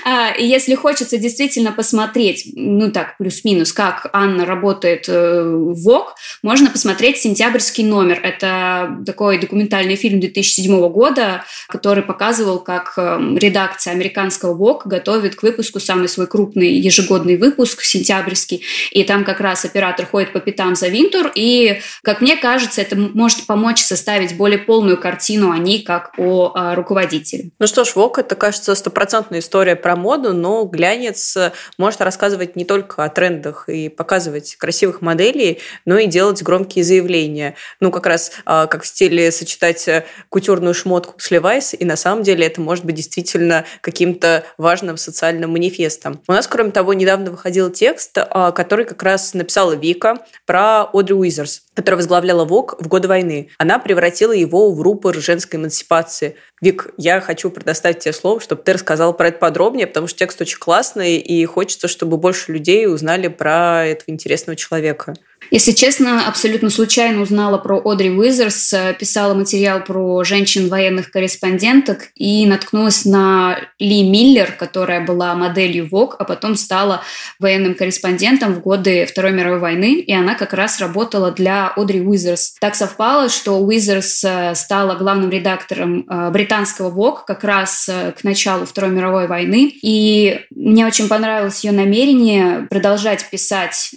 А, 0.08 0.32
если 0.38 0.76
хочется 0.76 1.18
действительно 1.18 1.72
посмотреть, 1.72 2.52
ну 2.54 2.92
так, 2.92 3.16
плюс-минус, 3.18 3.72
как 3.72 4.08
Анна 4.12 4.46
работает 4.46 5.08
э, 5.08 5.42
в 5.42 5.75
ВОК, 5.82 6.14
можно 6.44 6.70
посмотреть 6.70 7.18
«Сентябрьский 7.18 7.82
номер». 7.82 8.20
Это 8.22 9.02
такой 9.04 9.38
документальный 9.38 9.96
фильм 9.96 10.20
2007 10.20 10.88
года, 10.90 11.44
который 11.66 12.04
показывал, 12.04 12.60
как 12.60 12.92
эм, 12.96 13.36
редакция 13.36 13.94
американского 13.94 14.54
ВОК 14.54 14.86
готовит 14.86 15.34
к 15.34 15.42
выпуску 15.42 15.80
самый 15.80 16.08
свой 16.08 16.28
крупный 16.28 16.75
ежегодный 16.75 17.36
выпуск, 17.36 17.82
«Сентябрьский». 17.82 18.62
И 18.92 19.02
там 19.02 19.25
как 19.25 19.40
раз 19.40 19.64
оператор 19.64 20.06
ходит 20.06 20.32
по 20.32 20.38
пятам 20.38 20.76
за 20.76 20.86
Винтур, 20.86 21.32
и, 21.34 21.80
как 22.04 22.20
мне 22.20 22.36
кажется, 22.36 22.80
это 22.80 22.94
может 22.94 23.46
помочь 23.46 23.82
составить 23.82 24.36
более 24.36 24.58
полную 24.58 24.98
картину 24.98 25.50
о 25.50 25.58
ней 25.58 25.82
как 25.82 26.12
о, 26.16 26.52
о 26.54 26.76
руководителе. 26.76 27.50
Ну 27.58 27.66
что 27.66 27.82
ж, 27.82 27.96
ВОК– 27.96 28.18
это, 28.20 28.36
кажется, 28.36 28.72
стопроцентная 28.76 29.40
история 29.40 29.75
про 29.75 29.95
моду, 29.96 30.32
но 30.32 30.64
глянец 30.64 31.36
может 31.78 32.00
рассказывать 32.00 32.56
не 32.56 32.64
только 32.64 33.04
о 33.04 33.08
трендах 33.08 33.68
и 33.68 33.88
показывать 33.88 34.56
красивых 34.56 35.00
моделей, 35.00 35.60
но 35.84 35.98
и 35.98 36.06
делать 36.06 36.42
громкие 36.42 36.84
заявления. 36.84 37.56
Ну, 37.80 37.90
как 37.90 38.06
раз 38.06 38.32
а, 38.44 38.66
как 38.66 38.82
в 38.82 38.86
стиле 38.86 39.30
сочетать 39.32 39.88
э, 39.88 40.04
кутюрную 40.28 40.74
шмотку 40.74 41.14
с 41.18 41.30
Levi's, 41.30 41.76
и 41.76 41.84
на 41.84 41.96
самом 41.96 42.22
деле 42.22 42.46
это 42.46 42.60
может 42.60 42.84
быть 42.84 42.94
действительно 42.94 43.64
каким-то 43.80 44.44
важным 44.58 44.96
социальным 44.96 45.52
манифестом. 45.52 46.20
У 46.28 46.32
нас, 46.32 46.46
кроме 46.46 46.70
того, 46.70 46.92
недавно 46.94 47.30
выходил 47.30 47.70
текст, 47.70 48.18
а, 48.18 48.52
который 48.52 48.84
как 48.84 49.02
раз 49.02 49.34
написала 49.34 49.72
Вика 49.72 50.16
про 50.44 50.84
Одри 50.92 51.14
Уизерс, 51.14 51.62
которая 51.74 51.98
возглавляла 51.98 52.44
ВОК 52.44 52.76
в 52.80 52.88
годы 52.88 53.08
войны. 53.08 53.50
Она 53.58 53.78
превратила 53.78 54.32
его 54.32 54.72
в 54.72 54.80
рупор 54.82 55.14
женской 55.16 55.58
эмансипации. 55.58 56.36
Вик, 56.62 56.88
я 56.96 57.20
хочу 57.20 57.50
предоставить 57.50 57.98
тебе 57.98 58.14
слово, 58.14 58.40
чтобы 58.40 58.62
ты 58.62 58.72
рассказал 58.72 59.12
про 59.12 59.28
это 59.28 59.38
подробнее, 59.38 59.86
потому 59.86 60.06
что 60.06 60.18
текст 60.18 60.40
очень 60.40 60.58
классный, 60.58 61.16
и 61.18 61.44
хочется, 61.44 61.86
чтобы 61.86 62.16
больше 62.16 62.52
людей 62.52 62.86
узнали 62.86 63.28
про 63.28 63.84
этого 63.86 64.10
интересного 64.10 64.56
человека. 64.56 65.14
Если 65.50 65.72
честно, 65.72 66.26
абсолютно 66.26 66.70
случайно 66.70 67.22
узнала 67.22 67.58
про 67.58 67.80
Одри 67.84 68.10
Уизерс, 68.10 68.72
э, 68.72 68.96
писала 68.98 69.34
материал 69.34 69.82
про 69.82 70.24
женщин-военных 70.24 71.10
корреспонденток 71.10 72.08
и 72.16 72.46
наткнулась 72.46 73.04
на 73.04 73.58
Ли 73.78 74.08
Миллер, 74.08 74.52
которая 74.52 75.04
была 75.04 75.34
моделью 75.34 75.86
Vogue, 75.86 76.14
а 76.18 76.24
потом 76.24 76.56
стала 76.56 77.02
военным 77.38 77.74
корреспондентом 77.74 78.54
в 78.54 78.60
годы 78.60 79.06
Второй 79.06 79.32
мировой 79.32 79.60
войны, 79.60 80.00
и 80.00 80.12
она 80.12 80.34
как 80.34 80.52
раз 80.52 80.80
работала 80.80 81.30
для 81.30 81.68
Одри 81.68 82.00
Уизерс. 82.00 82.56
Так 82.60 82.74
совпало, 82.74 83.28
что 83.28 83.60
Уизерс 83.60 84.24
э, 84.24 84.54
стала 84.54 84.96
главным 84.96 85.30
редактором 85.30 86.06
э, 86.08 86.30
британского 86.30 86.90
Vogue 86.90 87.20
как 87.26 87.44
раз 87.44 87.88
к 87.88 88.24
началу 88.24 88.66
Второй 88.66 88.90
мировой 88.90 89.28
войны, 89.28 89.72
и 89.80 90.40
мне 90.50 90.86
очень 90.86 91.08
понравилось 91.08 91.62
ее 91.64 91.72
намерение 91.72 92.66
продолжать 92.68 93.28
писать 93.30 93.94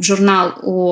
журнал 0.00 0.54
о 0.62 0.85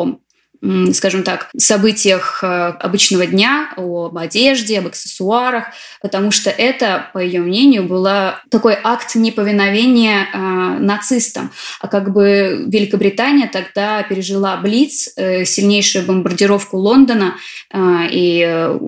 скажем 0.92 1.24
так, 1.24 1.50
событиях 1.56 2.42
э, 2.42 2.46
обычного 2.46 3.26
дня, 3.26 3.72
об 3.76 4.16
одежде, 4.16 4.78
об 4.78 4.86
аксессуарах, 4.86 5.66
потому 6.00 6.30
что 6.30 6.50
это, 6.50 7.10
по 7.12 7.18
ее 7.18 7.40
мнению, 7.40 7.84
было 7.84 8.40
такой 8.50 8.76
акт 8.82 9.14
неповиновения 9.14 10.26
э, 10.32 10.78
нацистам. 10.78 11.50
А 11.80 11.88
как 11.88 12.12
бы 12.12 12.64
Великобритания 12.66 13.48
тогда 13.52 14.02
пережила 14.04 14.56
Блиц, 14.56 15.12
э, 15.16 15.44
сильнейшую 15.44 16.06
бомбардировку 16.06 16.78
Лондона, 16.78 17.36
э, 17.70 17.78
и 18.10 18.44
э, 18.46 18.78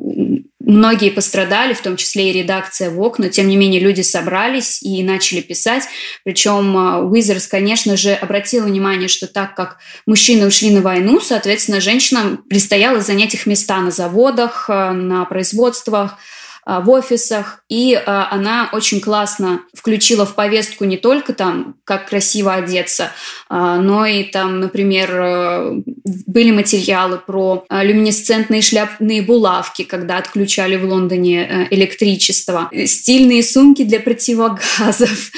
Многие 0.67 1.11
пострадали, 1.11 1.75
в 1.75 1.81
том 1.81 1.97
числе 1.97 2.31
и 2.31 2.33
редакция 2.33 2.91
ВОК, 2.91 3.21
но 3.21 3.29
тем 3.29 3.47
не 3.47 3.57
менее 3.57 3.81
люди 3.81 4.01
собрались 4.01 4.83
и 4.83 5.01
начали 5.05 5.41
писать. 5.41 5.85
Причем 6.25 6.75
Уизерс, 7.09 7.47
конечно 7.47 7.97
же, 7.97 8.13
обратил 8.13 8.65
внимание, 8.65 9.07
что 9.07 9.29
так 9.29 9.55
как 9.55 9.79
мужчины 10.07 10.45
ушли 10.45 10.71
на 10.71 10.81
войну, 10.81 11.21
соответственно, 11.21 11.81
женщинам 11.81 12.39
предстояло 12.49 13.01
занять 13.01 13.33
их 13.33 13.47
места 13.47 13.81
на 13.81 13.93
заводах, 13.93 14.69
а, 14.69 14.93
на 14.93 15.25
производствах, 15.27 16.19
в 16.67 16.91
офисах, 16.91 17.63
и 17.69 17.95
а, 17.95 18.29
она 18.31 18.69
очень 18.73 19.01
классно 19.01 19.63
включила 19.73 20.27
в 20.27 20.35
повестку 20.35 20.85
не 20.85 20.97
только 20.97 21.33
там, 21.33 21.77
как 21.85 22.09
красиво 22.09 22.55
одеться, 22.55 23.13
а, 23.49 23.77
но 23.77 24.05
и 24.05 24.25
там, 24.25 24.61
например, 24.61 25.11
э, 25.13 25.83
были 26.27 26.51
материалы 26.51 27.19
про 27.19 27.65
люминесцентные 27.71 28.63
шляпные 28.63 29.23
булавки, 29.23 29.83
когда 29.83 30.19
отключали 30.19 30.77
в 30.77 30.85
Лондоне 30.85 31.45
э, 31.45 31.67
электричество, 31.71 32.69
стильные 32.87 33.45
сумки 33.45 33.85
для 33.85 34.01
противогазов, 34.01 35.31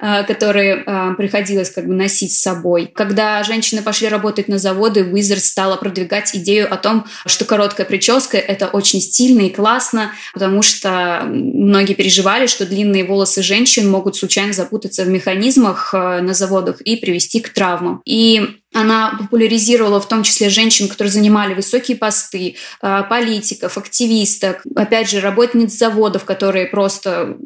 которые 0.26 0.84
приходилось 1.16 1.70
как 1.70 1.86
бы 1.86 1.94
носить 1.94 2.32
с 2.32 2.42
собой. 2.42 2.90
Когда 2.92 3.42
женщины 3.44 3.82
пошли 3.82 4.08
работать 4.08 4.48
на 4.48 4.58
заводы, 4.58 5.04
Уизер 5.04 5.38
стала 5.38 5.76
продвигать 5.76 6.34
идею 6.34 6.72
о 6.72 6.76
том, 6.76 7.06
что 7.26 7.44
короткая 7.44 7.86
прическа– 7.86 8.36
это 8.38 8.66
очень 8.66 9.00
стильно 9.00 9.42
и 9.42 9.50
классно, 9.50 10.12
потому 10.32 10.62
что 10.62 10.71
что 10.72 11.22
многие 11.24 11.94
переживали, 11.94 12.46
что 12.46 12.66
длинные 12.66 13.04
волосы 13.04 13.42
женщин 13.42 13.90
могут 13.90 14.16
случайно 14.16 14.52
запутаться 14.52 15.04
в 15.04 15.08
механизмах 15.08 15.94
э, 15.94 16.20
на 16.20 16.34
заводах 16.34 16.80
и 16.80 16.96
привести 16.96 17.40
к 17.40 17.50
травмам. 17.50 18.02
И 18.04 18.61
она 18.72 19.16
популяризировала 19.18 20.00
в 20.00 20.08
том 20.08 20.22
числе 20.22 20.48
женщин, 20.48 20.88
которые 20.88 21.12
занимали 21.12 21.54
высокие 21.54 21.96
посты, 21.96 22.56
э, 22.80 23.02
политиков, 23.08 23.76
активисток, 23.78 24.62
опять 24.74 25.10
же, 25.10 25.20
работниц 25.20 25.72
заводов, 25.72 26.24
которые 26.24 26.66
просто 26.66 27.36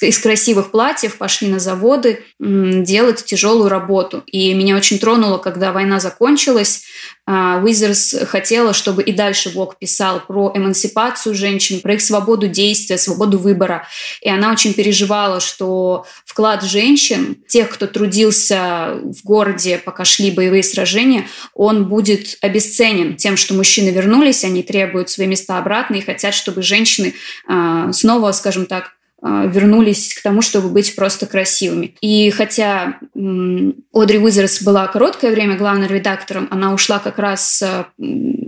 из 0.00 0.18
красивых 0.18 0.70
платьев 0.70 1.16
пошли 1.16 1.48
на 1.48 1.58
заводы 1.58 2.24
делать 2.38 3.24
тяжелую 3.24 3.68
работу. 3.68 4.22
И 4.26 4.54
меня 4.54 4.76
очень 4.76 4.98
тронуло, 4.98 5.38
когда 5.38 5.72
война 5.72 5.98
закончилась, 6.00 6.84
Уизерс 7.26 8.16
хотела, 8.26 8.72
чтобы 8.72 9.02
и 9.02 9.12
дальше 9.12 9.50
Вог 9.50 9.78
писал 9.78 10.20
про 10.26 10.52
эмансипацию 10.54 11.34
женщин, 11.34 11.80
про 11.80 11.94
их 11.94 12.02
свободу 12.02 12.48
действия, 12.48 12.98
свободу 12.98 13.38
выбора. 13.38 13.86
И 14.20 14.28
она 14.28 14.50
очень 14.50 14.74
переживала, 14.74 15.40
что 15.40 16.04
вклад 16.24 16.64
женщин, 16.64 17.36
тех, 17.46 17.70
кто 17.70 17.86
трудился 17.86 18.98
в 19.02 19.24
городе, 19.24 19.78
пока 19.78 20.04
шли 20.04 20.32
боевые 20.32 20.51
сражения, 20.60 21.26
он 21.54 21.88
будет 21.88 22.36
обесценен 22.42 23.16
тем, 23.16 23.38
что 23.38 23.54
мужчины 23.54 23.88
вернулись, 23.88 24.44
они 24.44 24.62
требуют 24.62 25.08
свои 25.08 25.26
места 25.26 25.56
обратно 25.58 25.94
и 25.94 26.02
хотят, 26.02 26.34
чтобы 26.34 26.62
женщины 26.62 27.14
а, 27.46 27.90
снова, 27.92 28.32
скажем 28.32 28.66
так, 28.66 28.92
вернулись 29.22 30.14
к 30.14 30.22
тому, 30.22 30.42
чтобы 30.42 30.68
быть 30.68 30.96
просто 30.96 31.26
красивыми. 31.26 31.94
И 32.00 32.30
хотя 32.30 32.98
Одри 33.14 34.18
Уизерс 34.18 34.62
была 34.62 34.88
короткое 34.88 35.30
время 35.30 35.56
главным 35.56 35.88
редактором, 35.88 36.48
она 36.50 36.74
ушла 36.74 36.98
как 36.98 37.18
раз 37.18 37.62
а, 37.62 37.86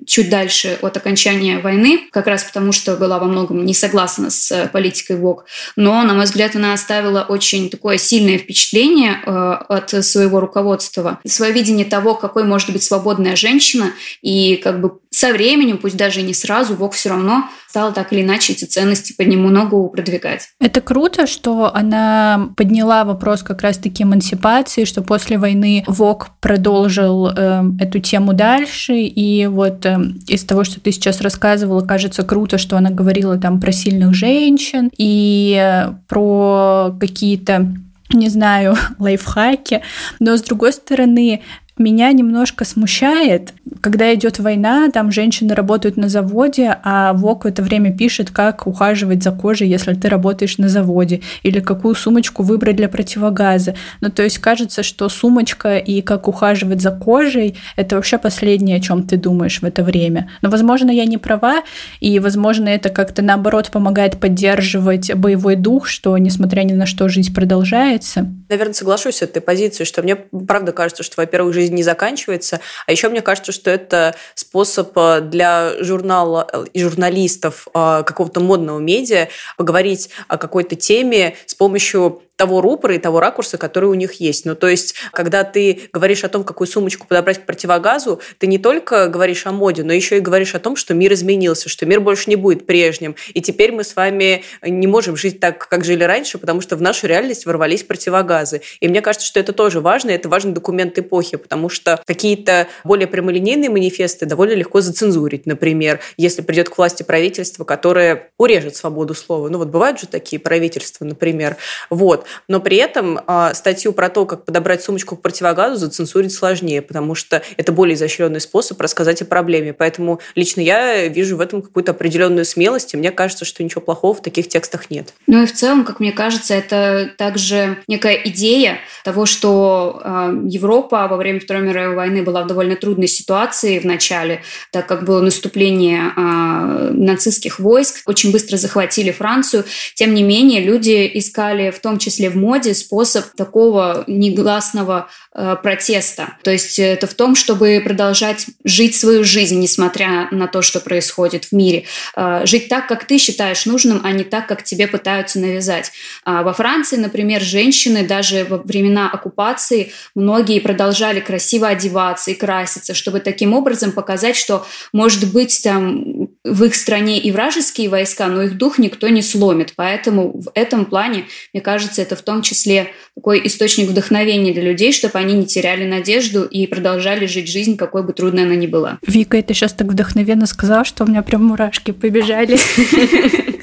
чуть 0.06 0.30
дальше 0.30 0.78
от 0.82 0.96
окончания 0.96 1.60
войны, 1.60 2.08
как 2.10 2.26
раз 2.26 2.42
потому, 2.42 2.72
что 2.72 2.96
была 2.96 3.20
во 3.20 3.26
многом 3.26 3.64
не 3.64 3.74
согласна 3.74 4.30
с 4.30 4.50
а, 4.50 4.66
политикой 4.66 5.16
ВОК. 5.16 5.44
Но, 5.76 6.02
на 6.02 6.14
мой 6.14 6.24
взгляд, 6.24 6.56
она 6.56 6.72
оставила 6.72 7.22
очень 7.22 7.70
такое 7.70 7.98
сильное 7.98 8.38
впечатление 8.38 9.14
от 9.24 9.90
своего 10.04 10.40
руководства, 10.40 11.20
свое 11.24 11.52
видение 11.52 11.84
того, 11.84 12.14
какой 12.14 12.44
может 12.44 12.70
быть 12.72 12.82
свободная 12.82 13.36
женщина, 13.36 13.92
и 14.22 14.56
как 14.56 14.80
бы 14.80 14.98
со 15.10 15.32
временем, 15.32 15.78
пусть 15.78 15.96
даже 15.96 16.20
и 16.20 16.24
не 16.24 16.34
сразу, 16.34 16.74
ВОК 16.74 16.94
все 16.94 17.10
равно 17.10 17.48
стала 17.74 17.90
так 17.90 18.12
или 18.12 18.22
иначе 18.22 18.52
эти 18.52 18.66
ценности 18.66 19.14
под 19.18 19.26
нему 19.26 19.48
ногу 19.48 19.88
продвигать. 19.88 20.46
Это 20.60 20.80
круто, 20.80 21.26
что 21.26 21.74
она 21.74 22.50
подняла 22.56 23.02
вопрос 23.02 23.42
как 23.42 23.62
раз-таки 23.62 24.04
эмансипации, 24.04 24.84
что 24.84 25.02
после 25.02 25.38
войны 25.38 25.82
ВОК 25.88 26.28
продолжил 26.38 27.26
э, 27.26 27.64
эту 27.80 27.98
тему 27.98 28.32
дальше, 28.32 28.94
и 28.94 29.48
вот 29.48 29.84
э, 29.86 29.98
из 30.28 30.44
того, 30.44 30.62
что 30.62 30.78
ты 30.78 30.92
сейчас 30.92 31.20
рассказывала, 31.20 31.80
кажется 31.80 32.22
круто, 32.22 32.58
что 32.58 32.76
она 32.76 32.90
говорила 32.90 33.38
там 33.38 33.60
про 33.60 33.72
сильных 33.72 34.14
женщин 34.14 34.88
и 34.96 35.60
э, 35.60 35.94
про 36.06 36.96
какие-то 37.00 37.74
не 38.12 38.28
знаю, 38.28 38.76
лайфхаки, 39.00 39.80
но 40.20 40.36
с 40.36 40.42
другой 40.42 40.72
стороны, 40.72 41.42
меня 41.78 42.12
немножко 42.12 42.64
смущает, 42.64 43.52
когда 43.80 44.14
идет 44.14 44.38
война, 44.38 44.88
там 44.90 45.10
женщины 45.10 45.54
работают 45.54 45.96
на 45.96 46.08
заводе, 46.08 46.78
а 46.84 47.12
ВОК 47.12 47.44
в 47.44 47.46
это 47.48 47.62
время 47.62 47.96
пишет, 47.96 48.30
как 48.30 48.66
ухаживать 48.66 49.22
за 49.22 49.32
кожей, 49.32 49.68
если 49.68 49.92
ты 49.94 50.08
работаешь 50.08 50.58
на 50.58 50.68
заводе, 50.68 51.20
или 51.42 51.60
какую 51.60 51.94
сумочку 51.94 52.42
выбрать 52.42 52.76
для 52.76 52.88
противогаза. 52.88 53.74
Ну, 54.00 54.08
то 54.10 54.22
есть 54.22 54.38
кажется, 54.38 54.82
что 54.82 55.08
сумочка 55.08 55.76
и 55.78 56.00
как 56.00 56.28
ухаживать 56.28 56.80
за 56.80 56.92
кожей— 56.92 57.56
это 57.76 57.96
вообще 57.96 58.18
последнее, 58.18 58.76
о 58.76 58.80
чем 58.80 59.02
ты 59.02 59.16
думаешь 59.16 59.60
в 59.60 59.64
это 59.64 59.82
время. 59.82 60.30
Но, 60.42 60.50
возможно, 60.50 60.90
я 60.90 61.04
не 61.06 61.18
права, 61.18 61.62
и, 62.00 62.18
возможно, 62.20 62.68
это 62.68 62.88
как-то, 62.88 63.20
наоборот, 63.22 63.70
помогает 63.70 64.20
поддерживать 64.20 65.12
боевой 65.14 65.56
дух, 65.56 65.88
что, 65.88 66.16
несмотря 66.18 66.62
ни 66.62 66.72
на 66.72 66.86
что, 66.86 67.08
жизнь 67.08 67.34
продолжается. 67.34 68.28
Наверное, 68.54 68.74
соглашусь 68.74 69.16
с 69.16 69.22
этой 69.22 69.42
позицией, 69.42 69.84
что 69.84 70.00
мне 70.00 70.14
правда 70.14 70.70
кажется, 70.70 71.02
что, 71.02 71.14
во-первых, 71.16 71.52
жизнь 71.52 71.74
не 71.74 71.82
заканчивается. 71.82 72.60
А 72.86 72.92
еще 72.92 73.08
мне 73.08 73.20
кажется, 73.20 73.50
что 73.50 73.68
это 73.68 74.14
способ 74.36 74.96
э, 74.96 75.22
для 75.22 75.72
журнала 75.80 76.46
э, 76.52 76.66
и 76.72 76.80
журналистов 76.80 77.66
э, 77.74 78.04
какого-то 78.06 78.38
модного 78.38 78.78
медиа 78.78 79.26
поговорить 79.56 80.10
о 80.28 80.38
какой-то 80.38 80.76
теме 80.76 81.34
с 81.46 81.54
помощью 81.56 82.22
того 82.36 82.60
рупора 82.60 82.94
и 82.94 82.98
того 82.98 83.20
ракурса, 83.20 83.58
который 83.58 83.88
у 83.88 83.94
них 83.94 84.14
есть. 84.14 84.44
Ну, 84.44 84.54
то 84.54 84.68
есть, 84.68 84.94
когда 85.12 85.44
ты 85.44 85.88
говоришь 85.92 86.24
о 86.24 86.28
том, 86.28 86.44
какую 86.44 86.66
сумочку 86.66 87.06
подобрать 87.06 87.38
к 87.38 87.46
противогазу, 87.46 88.20
ты 88.38 88.46
не 88.46 88.58
только 88.58 89.08
говоришь 89.08 89.46
о 89.46 89.52
моде, 89.52 89.84
но 89.84 89.92
еще 89.92 90.16
и 90.16 90.20
говоришь 90.20 90.54
о 90.54 90.58
том, 90.58 90.76
что 90.76 90.94
мир 90.94 91.12
изменился, 91.12 91.68
что 91.68 91.86
мир 91.86 92.00
больше 92.00 92.28
не 92.30 92.36
будет 92.36 92.66
прежним. 92.66 93.14
И 93.34 93.40
теперь 93.40 93.72
мы 93.72 93.84
с 93.84 93.94
вами 93.94 94.42
не 94.62 94.86
можем 94.86 95.16
жить 95.16 95.38
так, 95.38 95.68
как 95.68 95.84
жили 95.84 96.02
раньше, 96.02 96.38
потому 96.38 96.60
что 96.60 96.76
в 96.76 96.82
нашу 96.82 97.06
реальность 97.06 97.46
ворвались 97.46 97.84
противогазы. 97.84 98.62
И 98.80 98.88
мне 98.88 99.00
кажется, 99.00 99.26
что 99.26 99.38
это 99.38 99.52
тоже 99.52 99.80
важно, 99.80 100.10
это 100.10 100.28
важный 100.28 100.52
документ 100.52 100.98
эпохи, 100.98 101.36
потому 101.36 101.68
что 101.68 102.00
какие-то 102.04 102.66
более 102.82 103.06
прямолинейные 103.06 103.70
манифесты 103.70 104.26
довольно 104.26 104.54
легко 104.54 104.80
зацензурить, 104.80 105.46
например, 105.46 106.00
если 106.16 106.42
придет 106.42 106.68
к 106.68 106.78
власти 106.78 107.02
правительство, 107.02 107.64
которое 107.64 108.30
урежет 108.38 108.74
свободу 108.74 109.14
слова. 109.14 109.48
Ну 109.48 109.58
вот 109.58 109.68
бывают 109.68 110.00
же 110.00 110.06
такие 110.06 110.40
правительства, 110.40 111.04
например. 111.04 111.56
Вот 111.90 112.23
но 112.48 112.60
при 112.60 112.76
этом 112.76 113.18
э, 113.18 113.50
статью 113.54 113.92
про 113.92 114.08
то, 114.08 114.26
как 114.26 114.44
подобрать 114.44 114.82
сумочку 114.82 115.16
к 115.16 115.22
противогазу, 115.22 115.76
зацензурить 115.76 116.32
сложнее, 116.32 116.82
потому 116.82 117.14
что 117.14 117.42
это 117.56 117.72
более 117.72 117.94
изощренный 117.94 118.40
способ 118.40 118.80
рассказать 118.80 119.22
о 119.22 119.24
проблеме. 119.24 119.72
Поэтому 119.72 120.20
лично 120.34 120.60
я 120.60 121.08
вижу 121.08 121.36
в 121.36 121.40
этом 121.40 121.62
какую-то 121.62 121.92
определенную 121.92 122.44
смелость, 122.44 122.94
и 122.94 122.96
мне 122.96 123.10
кажется, 123.10 123.44
что 123.44 123.62
ничего 123.62 123.80
плохого 123.80 124.14
в 124.14 124.22
таких 124.22 124.48
текстах 124.48 124.90
нет. 124.90 125.14
Ну 125.26 125.42
и 125.42 125.46
в 125.46 125.52
целом, 125.52 125.84
как 125.84 126.00
мне 126.00 126.12
кажется, 126.12 126.54
это 126.54 127.10
также 127.16 127.78
некая 127.88 128.14
идея 128.14 128.78
того, 129.04 129.26
что 129.26 130.00
э, 130.04 130.40
Европа 130.48 131.08
во 131.08 131.16
время 131.16 131.40
Второй 131.40 131.62
мировой 131.62 131.96
войны 131.96 132.22
была 132.22 132.42
в 132.42 132.46
довольно 132.46 132.76
трудной 132.76 133.08
ситуации 133.08 133.78
в 133.78 133.84
начале, 133.84 134.42
так 134.70 134.86
как 134.86 135.04
было 135.04 135.20
наступление 135.20 136.12
э, 136.16 136.90
нацистских 136.92 137.58
войск, 137.58 138.02
очень 138.06 138.32
быстро 138.32 138.56
захватили 138.56 139.10
Францию. 139.10 139.64
Тем 139.94 140.14
не 140.14 140.22
менее, 140.22 140.60
люди 140.60 141.10
искали 141.14 141.70
в 141.70 141.80
том 141.80 141.98
числе 141.98 142.13
числе 142.14 142.30
в 142.30 142.36
моде, 142.36 142.74
способ 142.74 143.24
такого 143.36 144.04
негласного 144.06 145.08
э, 145.34 145.56
протеста. 145.62 146.36
То 146.42 146.50
есть 146.50 146.78
это 146.78 147.06
в 147.06 147.14
том, 147.14 147.34
чтобы 147.34 147.80
продолжать 147.84 148.46
жить 148.64 148.94
свою 148.94 149.24
жизнь, 149.24 149.58
несмотря 149.58 150.28
на 150.30 150.46
то, 150.46 150.62
что 150.62 150.80
происходит 150.80 151.46
в 151.46 151.52
мире. 151.52 151.84
Э, 152.16 152.42
жить 152.44 152.68
так, 152.68 152.86
как 152.86 153.04
ты 153.04 153.18
считаешь 153.18 153.66
нужным, 153.66 154.00
а 154.04 154.12
не 154.12 154.24
так, 154.24 154.46
как 154.46 154.62
тебе 154.62 154.86
пытаются 154.86 155.38
навязать. 155.40 155.90
А 156.24 156.42
во 156.42 156.52
Франции, 156.52 156.96
например, 156.96 157.42
женщины 157.42 158.06
даже 158.06 158.44
во 158.44 158.58
времена 158.58 159.10
оккупации 159.10 159.92
многие 160.14 160.60
продолжали 160.60 161.20
красиво 161.20 161.68
одеваться 161.68 162.30
и 162.30 162.34
краситься, 162.34 162.94
чтобы 162.94 163.20
таким 163.20 163.54
образом 163.54 163.92
показать, 163.92 164.36
что, 164.36 164.66
может 164.92 165.32
быть, 165.32 165.62
там 165.62 166.28
в 166.44 166.64
их 166.64 166.74
стране 166.74 167.18
и 167.18 167.32
вражеские 167.32 167.88
войска, 167.88 168.28
но 168.28 168.42
их 168.42 168.56
дух 168.56 168.78
никто 168.78 169.08
не 169.08 169.22
сломит. 169.22 169.72
Поэтому 169.76 170.32
в 170.32 170.50
этом 170.54 170.84
плане, 170.84 171.24
мне 171.52 171.60
кажется, 171.60 172.02
это 172.04 172.16
в 172.16 172.22
том 172.22 172.42
числе 172.42 172.92
такой 173.14 173.44
источник 173.46 173.88
вдохновения 173.88 174.52
для 174.52 174.62
людей, 174.62 174.92
чтобы 174.92 175.18
они 175.18 175.34
не 175.34 175.46
теряли 175.46 175.84
надежду 175.84 176.44
и 176.44 176.66
продолжали 176.66 177.26
жить 177.26 177.48
жизнь, 177.48 177.76
какой 177.76 178.04
бы 178.04 178.12
трудной 178.12 178.44
она 178.44 178.54
ни 178.54 178.66
была. 178.66 178.98
Вика, 179.06 179.42
ты 179.42 179.54
сейчас 179.54 179.72
так 179.72 179.88
вдохновенно 179.88 180.46
сказала, 180.46 180.84
что 180.84 181.04
у 181.04 181.06
меня 181.08 181.22
прям 181.22 181.44
мурашки 181.44 181.90
побежали. 181.90 182.58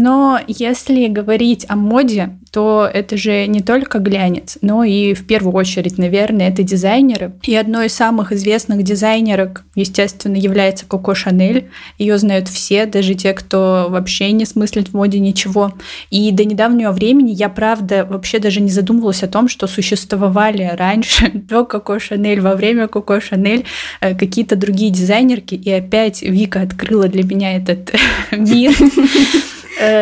Но 0.00 0.40
если 0.48 1.08
говорить 1.08 1.66
о 1.68 1.76
моде, 1.76 2.30
то 2.50 2.88
это 2.92 3.18
же 3.18 3.46
не 3.46 3.60
только 3.60 3.98
глянец, 3.98 4.56
но 4.62 4.82
и 4.82 5.12
в 5.12 5.26
первую 5.26 5.54
очередь, 5.54 5.98
наверное, 5.98 6.48
это 6.48 6.62
дизайнеры. 6.62 7.32
И 7.42 7.54
одной 7.54 7.86
из 7.86 7.92
самых 7.92 8.32
известных 8.32 8.82
дизайнерок, 8.82 9.62
естественно, 9.74 10.36
является 10.36 10.86
Коко 10.86 11.14
Шанель. 11.14 11.68
Ее 11.98 12.16
знают 12.16 12.48
все, 12.48 12.86
даже 12.86 13.14
те, 13.14 13.34
кто 13.34 13.88
вообще 13.90 14.32
не 14.32 14.46
смыслит 14.46 14.88
в 14.88 14.94
моде 14.94 15.20
ничего. 15.20 15.74
И 16.08 16.32
до 16.32 16.46
недавнего 16.46 16.92
времени 16.92 17.32
я, 17.32 17.50
правда, 17.50 18.06
вообще 18.08 18.38
даже 18.38 18.60
не 18.60 18.70
задумывалась 18.70 19.22
о 19.22 19.28
том, 19.28 19.48
что 19.48 19.66
существовали 19.66 20.72
раньше, 20.76 21.30
до 21.34 21.66
Коко 21.66 21.98
Шанель, 21.98 22.40
во 22.40 22.56
время 22.56 22.88
Коко 22.88 23.20
Шанель, 23.20 23.66
э, 24.00 24.14
какие-то 24.14 24.56
другие 24.56 24.90
дизайнерки. 24.90 25.56
И 25.56 25.70
опять 25.70 26.22
Вика 26.22 26.62
открыла 26.62 27.06
для 27.06 27.22
меня 27.22 27.54
этот 27.56 27.92
мир 28.32 28.74
Э, 28.82 29.59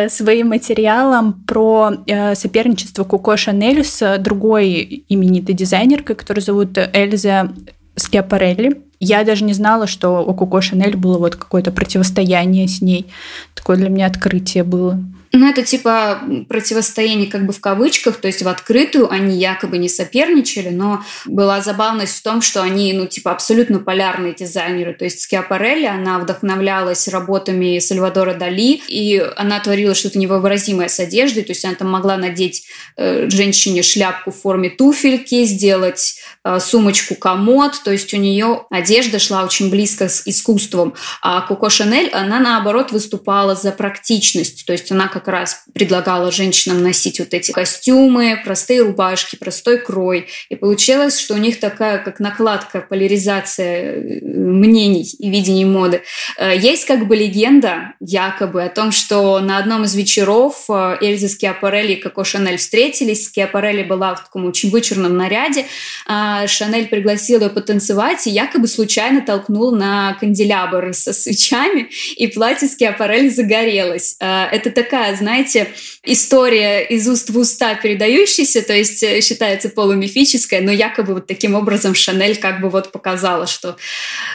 своим 0.09 0.49
материалом 0.49 1.33
про 1.47 1.91
э, 2.05 2.35
соперничество 2.35 3.03
Коко 3.03 3.37
Шанель 3.37 3.83
с 3.83 4.17
другой 4.17 5.05
именитой 5.09 5.55
дизайнеркой, 5.55 6.15
которую 6.15 6.43
зовут 6.43 6.77
Эльза 6.77 7.51
Скиапарелли. 7.95 8.81
Я 8.99 9.23
даже 9.23 9.45
не 9.45 9.53
знала, 9.53 9.87
что 9.87 10.23
у 10.25 10.33
Коко 10.33 10.61
Шанель 10.61 10.97
было 10.97 11.17
вот 11.17 11.35
какое-то 11.35 11.71
противостояние 11.71 12.67
с 12.67 12.81
ней. 12.81 13.07
Такое 13.55 13.77
для 13.77 13.89
меня 13.89 14.07
открытие 14.07 14.63
было. 14.63 14.99
Ну, 15.31 15.47
это 15.47 15.61
типа 15.61 16.21
противостояние 16.47 17.29
как 17.29 17.45
бы 17.45 17.53
в 17.53 17.59
кавычках, 17.59 18.17
то 18.17 18.27
есть 18.27 18.41
в 18.41 18.47
открытую 18.47 19.11
они 19.11 19.37
якобы 19.37 19.77
не 19.77 19.87
соперничали, 19.87 20.69
но 20.69 21.03
была 21.25 21.61
забавность 21.61 22.17
в 22.17 22.23
том, 22.23 22.41
что 22.41 22.63
они, 22.63 22.93
ну, 22.93 23.05
типа 23.05 23.31
абсолютно 23.31 23.77
полярные 23.77 24.33
дизайнеры. 24.33 24.93
То 24.93 25.05
есть 25.05 25.21
Скиапарелли, 25.21 25.85
она 25.85 26.17
вдохновлялась 26.17 27.07
работами 27.07 27.77
Сальвадора 27.77 28.33
Дали, 28.33 28.81
и 28.87 29.19
она 29.35 29.59
творила 29.59 29.93
что-то 29.93 30.17
невообразимое 30.17 30.87
с 30.87 30.99
одеждой, 30.99 31.43
то 31.43 31.51
есть 31.51 31.63
она 31.63 31.75
там 31.75 31.91
могла 31.91 32.17
надеть 32.17 32.65
э, 32.97 33.29
женщине 33.29 33.83
шляпку 33.83 34.31
в 34.31 34.41
форме 34.41 34.71
туфельки, 34.71 35.45
сделать 35.45 36.15
э, 36.43 36.59
сумочку 36.59 37.13
комод, 37.13 37.79
то 37.83 37.91
есть 37.91 38.13
у 38.15 38.17
нее 38.17 38.65
одежда 38.71 39.19
шла 39.19 39.43
очень 39.43 39.69
близко 39.69 40.09
с 40.09 40.23
искусством. 40.25 40.95
А 41.21 41.41
Коко 41.41 41.69
Шанель, 41.69 42.09
она 42.09 42.39
наоборот 42.39 42.91
выступала 42.91 43.53
за 43.53 43.71
практичность, 43.71 44.65
то 44.65 44.73
есть 44.73 44.91
она 44.91 45.07
как 45.07 45.18
раз 45.27 45.63
предлагала 45.73 46.31
женщинам 46.31 46.81
носить 46.81 47.19
вот 47.19 47.33
эти 47.33 47.51
костюмы, 47.51 48.39
простые 48.43 48.81
рубашки, 48.81 49.35
простой 49.35 49.77
крой. 49.77 50.27
И 50.49 50.55
получилось, 50.55 51.19
что 51.19 51.33
у 51.33 51.37
них 51.37 51.59
такая 51.59 51.99
как 51.99 52.19
накладка, 52.19 52.81
поляризация 52.81 53.93
э, 53.93 54.19
мнений 54.23 55.03
и 55.17 55.29
видений 55.29 55.65
моды. 55.65 56.01
Э, 56.37 56.55
есть 56.57 56.85
как 56.85 57.07
бы 57.07 57.15
легенда, 57.15 57.93
якобы, 57.99 58.63
о 58.63 58.69
том, 58.69 58.91
что 58.91 59.39
на 59.39 59.57
одном 59.57 59.83
из 59.83 59.95
вечеров 59.95 60.65
э, 60.69 60.97
Эльза 61.01 61.29
Скиапарелли 61.29 61.93
и 61.93 61.95
Коко 61.95 62.23
Шанель 62.23 62.57
встретились. 62.57 63.25
Скиапарелли 63.25 63.83
была 63.83 64.15
в 64.15 64.23
таком 64.23 64.45
очень 64.45 64.69
вычурном 64.69 65.15
наряде. 65.17 65.65
А 66.07 66.47
Шанель 66.47 66.87
пригласила 66.87 67.43
ее 67.43 67.49
потанцевать 67.49 68.27
и 68.27 68.31
якобы 68.31 68.67
случайно 68.67 69.21
толкнул 69.21 69.71
на 69.71 70.15
канделябр 70.19 70.93
со 70.93 71.13
свечами, 71.13 71.89
и 72.15 72.27
платье 72.27 72.67
Скиапарелли 72.67 73.29
загорелось. 73.29 74.15
Это 74.19 74.71
такая 74.71 75.08
такая, 75.09 75.15
знаете, 75.15 75.67
история 76.03 76.81
из 76.81 77.07
уст 77.07 77.29
в 77.29 77.37
уста 77.37 77.75
передающаяся, 77.75 78.61
то 78.61 78.73
есть 78.73 79.03
э, 79.03 79.21
считается 79.21 79.69
полумифическая, 79.69 80.61
но 80.61 80.71
якобы 80.71 81.13
вот 81.13 81.27
таким 81.27 81.55
образом 81.55 81.95
Шанель 81.95 82.37
как 82.37 82.61
бы 82.61 82.69
вот 82.69 82.91
показала, 82.91 83.47
что... 83.47 83.77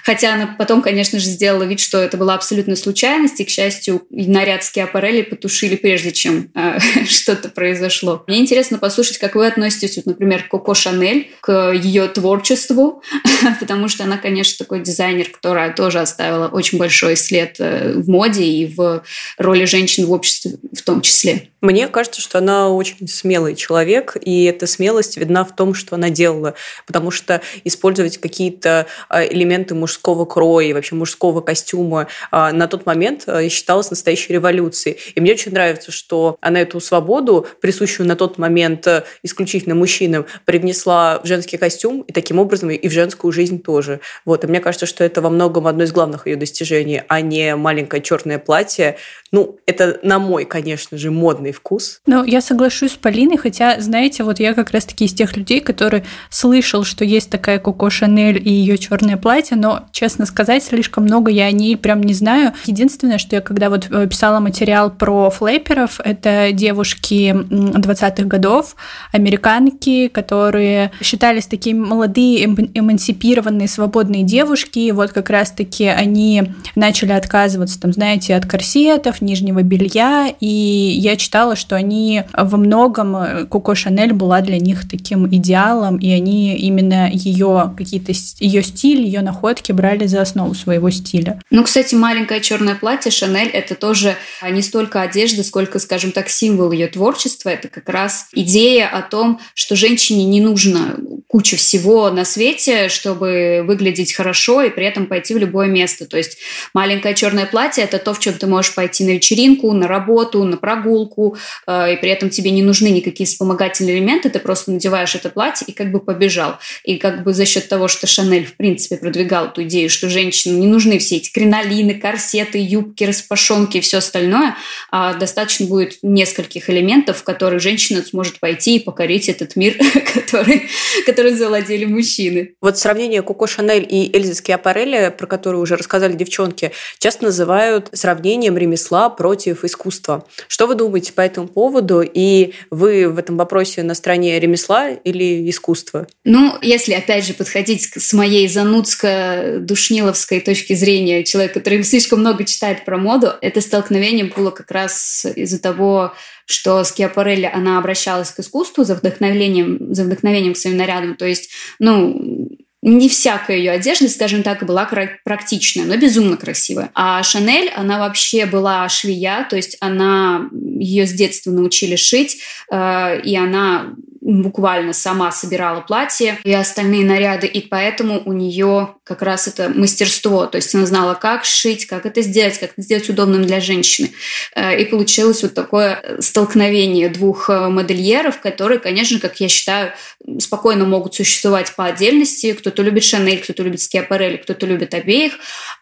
Хотя 0.04 0.34
она 0.34 0.54
потом, 0.58 0.82
конечно 0.82 1.18
же, 1.18 1.26
сделала 1.26 1.64
вид, 1.64 1.80
что 1.80 1.98
это 1.98 2.16
была 2.16 2.34
абсолютно 2.34 2.76
случайность, 2.76 3.40
и, 3.40 3.44
к 3.44 3.48
счастью, 3.48 4.02
наряд 4.10 4.64
Скиапарелли 4.64 5.22
потушили 5.22 5.76
прежде, 5.76 6.12
чем 6.12 6.50
э, 6.54 6.78
что-то 7.08 7.48
произошло. 7.48 8.22
Мне 8.26 8.38
интересно 8.38 8.78
послушать, 8.78 9.18
как 9.18 9.34
вы 9.34 9.46
относитесь, 9.46 9.96
вот, 9.96 10.06
например, 10.06 10.44
к 10.44 10.50
Коко 10.50 10.74
Шанель, 10.74 11.30
к 11.40 11.72
ее 11.72 12.08
творчеству, 12.08 13.02
потому 13.60 13.88
что 13.88 14.04
она, 14.04 14.18
конечно, 14.18 14.64
такой 14.64 14.80
дизайнер, 14.80 15.28
которая 15.28 15.72
тоже 15.72 16.00
оставила 16.00 16.48
очень 16.48 16.78
большой 16.78 17.16
след 17.16 17.56
э, 17.58 17.92
в 17.94 18.08
моде 18.08 18.44
и 18.44 18.66
в 18.66 19.02
роли 19.38 19.64
женщин 19.64 20.06
в 20.06 20.12
обществе 20.12 20.52
в 20.72 20.82
том 20.82 21.00
числе. 21.00 21.48
Мне 21.60 21.88
кажется, 21.88 22.20
что 22.20 22.38
она 22.38 22.68
очень 22.68 23.08
смелый 23.08 23.54
человек, 23.54 24.18
и 24.20 24.44
эта 24.44 24.66
смелость 24.66 25.16
видна 25.16 25.44
в 25.44 25.56
том, 25.56 25.72
что 25.72 25.94
она 25.94 26.10
делала. 26.10 26.54
Потому 26.86 27.10
что 27.10 27.40
использовать 27.64 28.18
какие-то 28.18 28.86
а, 29.08 29.24
элементы 29.24 29.74
мужского 29.74 30.26
кроя 30.26 30.74
вообще 30.74 30.94
мужского 30.94 31.40
костюма 31.40 32.08
а, 32.30 32.52
на 32.52 32.66
тот 32.66 32.84
момент 32.84 33.24
а, 33.26 33.48
считалось 33.48 33.90
настоящей 33.90 34.34
революцией. 34.34 34.98
И 35.14 35.20
мне 35.20 35.32
очень 35.32 35.52
нравится, 35.52 35.90
что 35.90 36.36
она 36.42 36.60
эту 36.60 36.80
свободу, 36.80 37.46
присущую 37.60 38.06
на 38.06 38.16
тот 38.16 38.36
момент 38.36 38.86
исключительно 39.22 39.74
мужчинам, 39.74 40.26
привнесла 40.44 41.18
в 41.20 41.26
женский 41.26 41.56
костюм 41.56 42.02
и 42.02 42.12
таким 42.12 42.38
образом 42.38 42.70
и 42.70 42.88
в 42.88 42.92
женскую 42.92 43.32
жизнь 43.32 43.62
тоже. 43.62 44.00
Вот. 44.26 44.44
И 44.44 44.46
мне 44.46 44.60
кажется, 44.60 44.84
что 44.84 45.02
это 45.02 45.22
во 45.22 45.30
многом 45.30 45.66
одно 45.66 45.84
из 45.84 45.92
главных 45.92 46.26
ее 46.26 46.36
достижений, 46.36 47.02
а 47.08 47.22
не 47.22 47.56
маленькое 47.56 48.02
черное 48.02 48.38
платье. 48.38 48.98
Ну, 49.32 49.58
это 49.66 49.98
на 50.02 50.18
мой, 50.18 50.44
конечно 50.54 50.96
же, 50.96 51.10
модный 51.10 51.50
вкус. 51.50 52.00
Ну, 52.06 52.22
я 52.22 52.40
соглашусь 52.40 52.92
с 52.92 52.94
Полиной, 52.96 53.38
хотя, 53.38 53.80
знаете, 53.80 54.22
вот 54.22 54.38
я 54.38 54.54
как 54.54 54.70
раз-таки 54.70 55.06
из 55.06 55.12
тех 55.12 55.36
людей, 55.36 55.58
который 55.58 56.04
слышал, 56.30 56.84
что 56.84 57.04
есть 57.04 57.28
такая 57.28 57.58
Коко 57.58 57.90
Шанель 57.90 58.40
и 58.40 58.52
ее 58.52 58.78
черное 58.78 59.16
платье, 59.16 59.56
но, 59.56 59.88
честно 59.90 60.26
сказать, 60.26 60.62
слишком 60.62 61.02
много 61.06 61.32
я 61.32 61.46
о 61.46 61.50
ней 61.50 61.76
прям 61.76 62.04
не 62.04 62.14
знаю. 62.14 62.52
Единственное, 62.66 63.18
что 63.18 63.34
я 63.34 63.42
когда 63.42 63.68
вот 63.68 63.88
э, 63.90 64.06
писала 64.06 64.38
материал 64.38 64.92
про 64.92 65.28
флэперов, 65.28 65.98
это 66.04 66.50
девушки 66.52 67.32
20-х 67.32 68.22
годов, 68.22 68.76
американки, 69.10 70.06
которые 70.06 70.92
считались 71.02 71.48
такие 71.48 71.74
молодые, 71.74 72.44
эмансипированные, 72.44 73.66
свободные 73.66 74.22
девушки, 74.22 74.78
и 74.78 74.92
вот 74.92 75.10
как 75.10 75.30
раз-таки 75.30 75.86
они 75.86 76.44
начали 76.76 77.10
отказываться, 77.10 77.80
там, 77.80 77.92
знаете, 77.92 78.36
от 78.36 78.46
корсетов, 78.46 79.20
нижнего 79.20 79.62
белья, 79.62 80.32
и 80.44 80.98
я 80.98 81.16
читала 81.16 81.56
что 81.56 81.74
они 81.74 82.24
во 82.34 82.58
многом, 82.58 83.16
э, 83.16 83.46
Коко 83.46 83.74
Шанель 83.74 84.12
была 84.12 84.42
для 84.42 84.58
них 84.58 84.86
таким 84.86 85.26
идеалом, 85.34 85.96
и 85.96 86.10
они 86.10 86.54
именно 86.58 87.10
ее 87.10 87.72
какие-то, 87.78 88.12
ее 88.40 88.62
стиль, 88.62 89.00
ее 89.00 89.22
находки 89.22 89.72
брали 89.72 90.06
за 90.06 90.20
основу 90.20 90.54
своего 90.54 90.90
стиля. 90.90 91.40
Ну, 91.50 91.64
кстати, 91.64 91.94
маленькое 91.94 92.42
черное 92.42 92.74
платье 92.74 93.10
Шанель 93.10 93.48
это 93.48 93.74
тоже 93.74 94.16
не 94.46 94.60
столько 94.60 95.00
одежда, 95.00 95.42
сколько, 95.44 95.78
скажем 95.78 96.12
так, 96.12 96.28
символ 96.28 96.72
ее 96.72 96.88
творчества. 96.88 97.48
Это 97.48 97.68
как 97.68 97.88
раз 97.88 98.28
идея 98.32 98.88
о 98.88 99.00
том, 99.00 99.40
что 99.54 99.76
женщине 99.76 100.24
не 100.24 100.42
нужно 100.42 100.98
куча 101.26 101.56
всего 101.56 102.10
на 102.10 102.24
свете, 102.24 102.88
чтобы 102.88 103.64
выглядеть 103.66 104.12
хорошо 104.12 104.62
и 104.62 104.70
при 104.70 104.86
этом 104.86 105.06
пойти 105.06 105.34
в 105.34 105.38
любое 105.38 105.68
место. 105.68 106.06
То 106.06 106.16
есть 106.16 106.36
маленькое 106.74 107.14
черное 107.14 107.46
платье– 107.46 107.82
это 107.84 107.98
то, 107.98 108.12
в 108.12 108.20
чем 108.20 108.34
ты 108.34 108.46
можешь 108.46 108.74
пойти 108.74 109.04
на 109.04 109.10
вечеринку, 109.10 109.72
на 109.72 109.88
работу, 109.88 110.33
на 110.42 110.56
прогулку, 110.56 111.36
э, 111.66 111.94
и 111.94 111.96
при 111.96 112.10
этом 112.10 112.30
тебе 112.30 112.50
не 112.50 112.62
нужны 112.62 112.88
никакие 112.88 113.26
вспомогательные 113.26 113.98
элементы, 113.98 114.30
ты 114.30 114.40
просто 114.40 114.72
надеваешь 114.72 115.14
это 115.14 115.30
платье 115.30 115.66
и 115.68 115.72
как 115.72 115.92
бы 115.92 116.00
побежал. 116.00 116.56
И 116.82 116.96
как 116.96 117.22
бы 117.22 117.32
за 117.32 117.46
счет 117.46 117.68
того, 117.68 117.86
что 117.86 118.06
Шанель, 118.06 118.46
в 118.46 118.56
принципе, 118.56 118.96
продвигал 118.96 119.46
эту 119.46 119.62
идею, 119.64 119.90
что 119.90 120.08
женщинам 120.08 120.60
не 120.60 120.66
нужны 120.66 120.98
все 120.98 121.16
эти 121.16 121.30
кринолины, 121.30 121.94
корсеты, 121.94 122.58
юбки, 122.58 123.04
распашонки 123.04 123.76
и 123.76 123.80
все 123.80 123.98
остальное, 123.98 124.56
а 124.90 125.14
достаточно 125.14 125.66
будет 125.66 125.98
нескольких 126.02 126.70
элементов, 126.70 127.18
в 127.18 127.24
которые 127.24 127.60
женщина 127.60 128.02
сможет 128.02 128.40
пойти 128.40 128.76
и 128.76 128.80
покорить 128.80 129.28
этот 129.28 129.56
мир, 129.56 129.76
который, 130.14 130.68
который 131.06 131.34
завладели 131.34 131.84
мужчины. 131.84 132.54
Вот 132.60 132.78
сравнение 132.78 133.22
Коко 133.22 133.46
Шанель 133.46 133.86
и 133.88 134.10
Эльзы 134.16 134.34
Скиапарелли, 134.34 135.14
про 135.16 135.26
которую 135.26 135.62
уже 135.62 135.76
рассказали 135.76 136.14
девчонки, 136.14 136.72
часто 136.98 137.24
называют 137.24 137.90
сравнением 137.92 138.56
ремесла 138.56 139.10
против 139.10 139.64
искусства. 139.64 140.13
Что 140.48 140.66
вы 140.66 140.74
думаете 140.74 141.12
по 141.12 141.20
этому 141.20 141.48
поводу? 141.48 142.02
И 142.02 142.52
вы 142.70 143.08
в 143.08 143.18
этом 143.18 143.36
вопросе 143.36 143.82
на 143.82 143.94
стороне 143.94 144.38
ремесла 144.38 144.90
или 144.90 145.48
искусства? 145.48 146.06
Ну, 146.24 146.56
если, 146.62 146.92
опять 146.92 147.26
же, 147.26 147.34
подходить 147.34 147.82
с 147.82 148.12
моей 148.12 148.48
занудско-душниловской 148.48 150.40
точки 150.40 150.74
зрения, 150.74 151.24
человек, 151.24 151.54
который 151.54 151.82
слишком 151.84 152.20
много 152.20 152.44
читает 152.44 152.84
про 152.84 152.96
моду, 152.96 153.32
это 153.40 153.60
столкновение 153.60 154.26
было 154.26 154.50
как 154.50 154.70
раз 154.70 155.26
из-за 155.34 155.60
того, 155.60 156.12
что 156.46 156.84
Скиапарелли, 156.84 157.50
она 157.52 157.78
обращалась 157.78 158.30
к 158.30 158.40
искусству 158.40 158.84
за 158.84 158.94
вдохновением, 158.94 159.94
за 159.94 160.04
вдохновением 160.04 160.54
к 160.54 160.58
своим 160.58 160.76
нарядам. 160.76 161.16
То 161.16 161.26
есть, 161.26 161.50
ну, 161.78 162.43
не 162.84 163.08
всякая 163.08 163.56
ее 163.56 163.70
одежда, 163.72 164.08
скажем 164.10 164.42
так, 164.42 164.64
была 164.66 164.88
практичная, 165.24 165.86
но 165.86 165.96
безумно 165.96 166.36
красивая. 166.36 166.90
А 166.94 167.22
Шанель, 167.22 167.70
она 167.70 167.98
вообще 167.98 168.44
была 168.44 168.86
швея, 168.90 169.46
то 169.48 169.56
есть 169.56 169.78
она 169.80 170.50
ее 170.52 171.06
с 171.06 171.12
детства 171.12 171.50
научили 171.50 171.96
шить, 171.96 172.40
э, 172.70 173.20
и 173.22 173.34
она 173.36 173.94
буквально 174.24 174.94
сама 174.94 175.30
собирала 175.30 175.82
платье 175.82 176.38
и 176.44 176.52
остальные 176.52 177.04
наряды, 177.04 177.46
и 177.46 177.60
поэтому 177.60 178.22
у 178.24 178.32
нее 178.32 178.94
как 179.04 179.20
раз 179.20 179.46
это 179.48 179.68
мастерство, 179.68 180.46
то 180.46 180.56
есть 180.56 180.74
она 180.74 180.86
знала, 180.86 181.12
как 181.12 181.44
шить, 181.44 181.86
как 181.86 182.06
это 182.06 182.22
сделать, 182.22 182.58
как 182.58 182.72
это 182.72 182.80
сделать 182.82 183.08
удобным 183.10 183.44
для 183.44 183.60
женщины. 183.60 184.12
Э, 184.56 184.80
и 184.80 184.86
получилось 184.86 185.42
вот 185.42 185.52
такое 185.52 186.02
столкновение 186.20 187.10
двух 187.10 187.50
э, 187.50 187.68
модельеров, 187.68 188.40
которые, 188.40 188.78
конечно, 188.78 189.20
как 189.20 189.40
я 189.40 189.48
считаю, 189.48 189.92
спокойно 190.38 190.86
могут 190.86 191.14
существовать 191.14 191.74
по 191.76 191.84
отдельности. 191.84 192.54
Кто-то 192.54 192.82
любит 192.82 193.04
Шанель, 193.04 193.42
кто-то 193.42 193.62
любит 193.62 193.82
Скиапарелли, 193.82 194.38
кто-то 194.38 194.64
любит 194.64 194.94
обеих. 194.94 195.34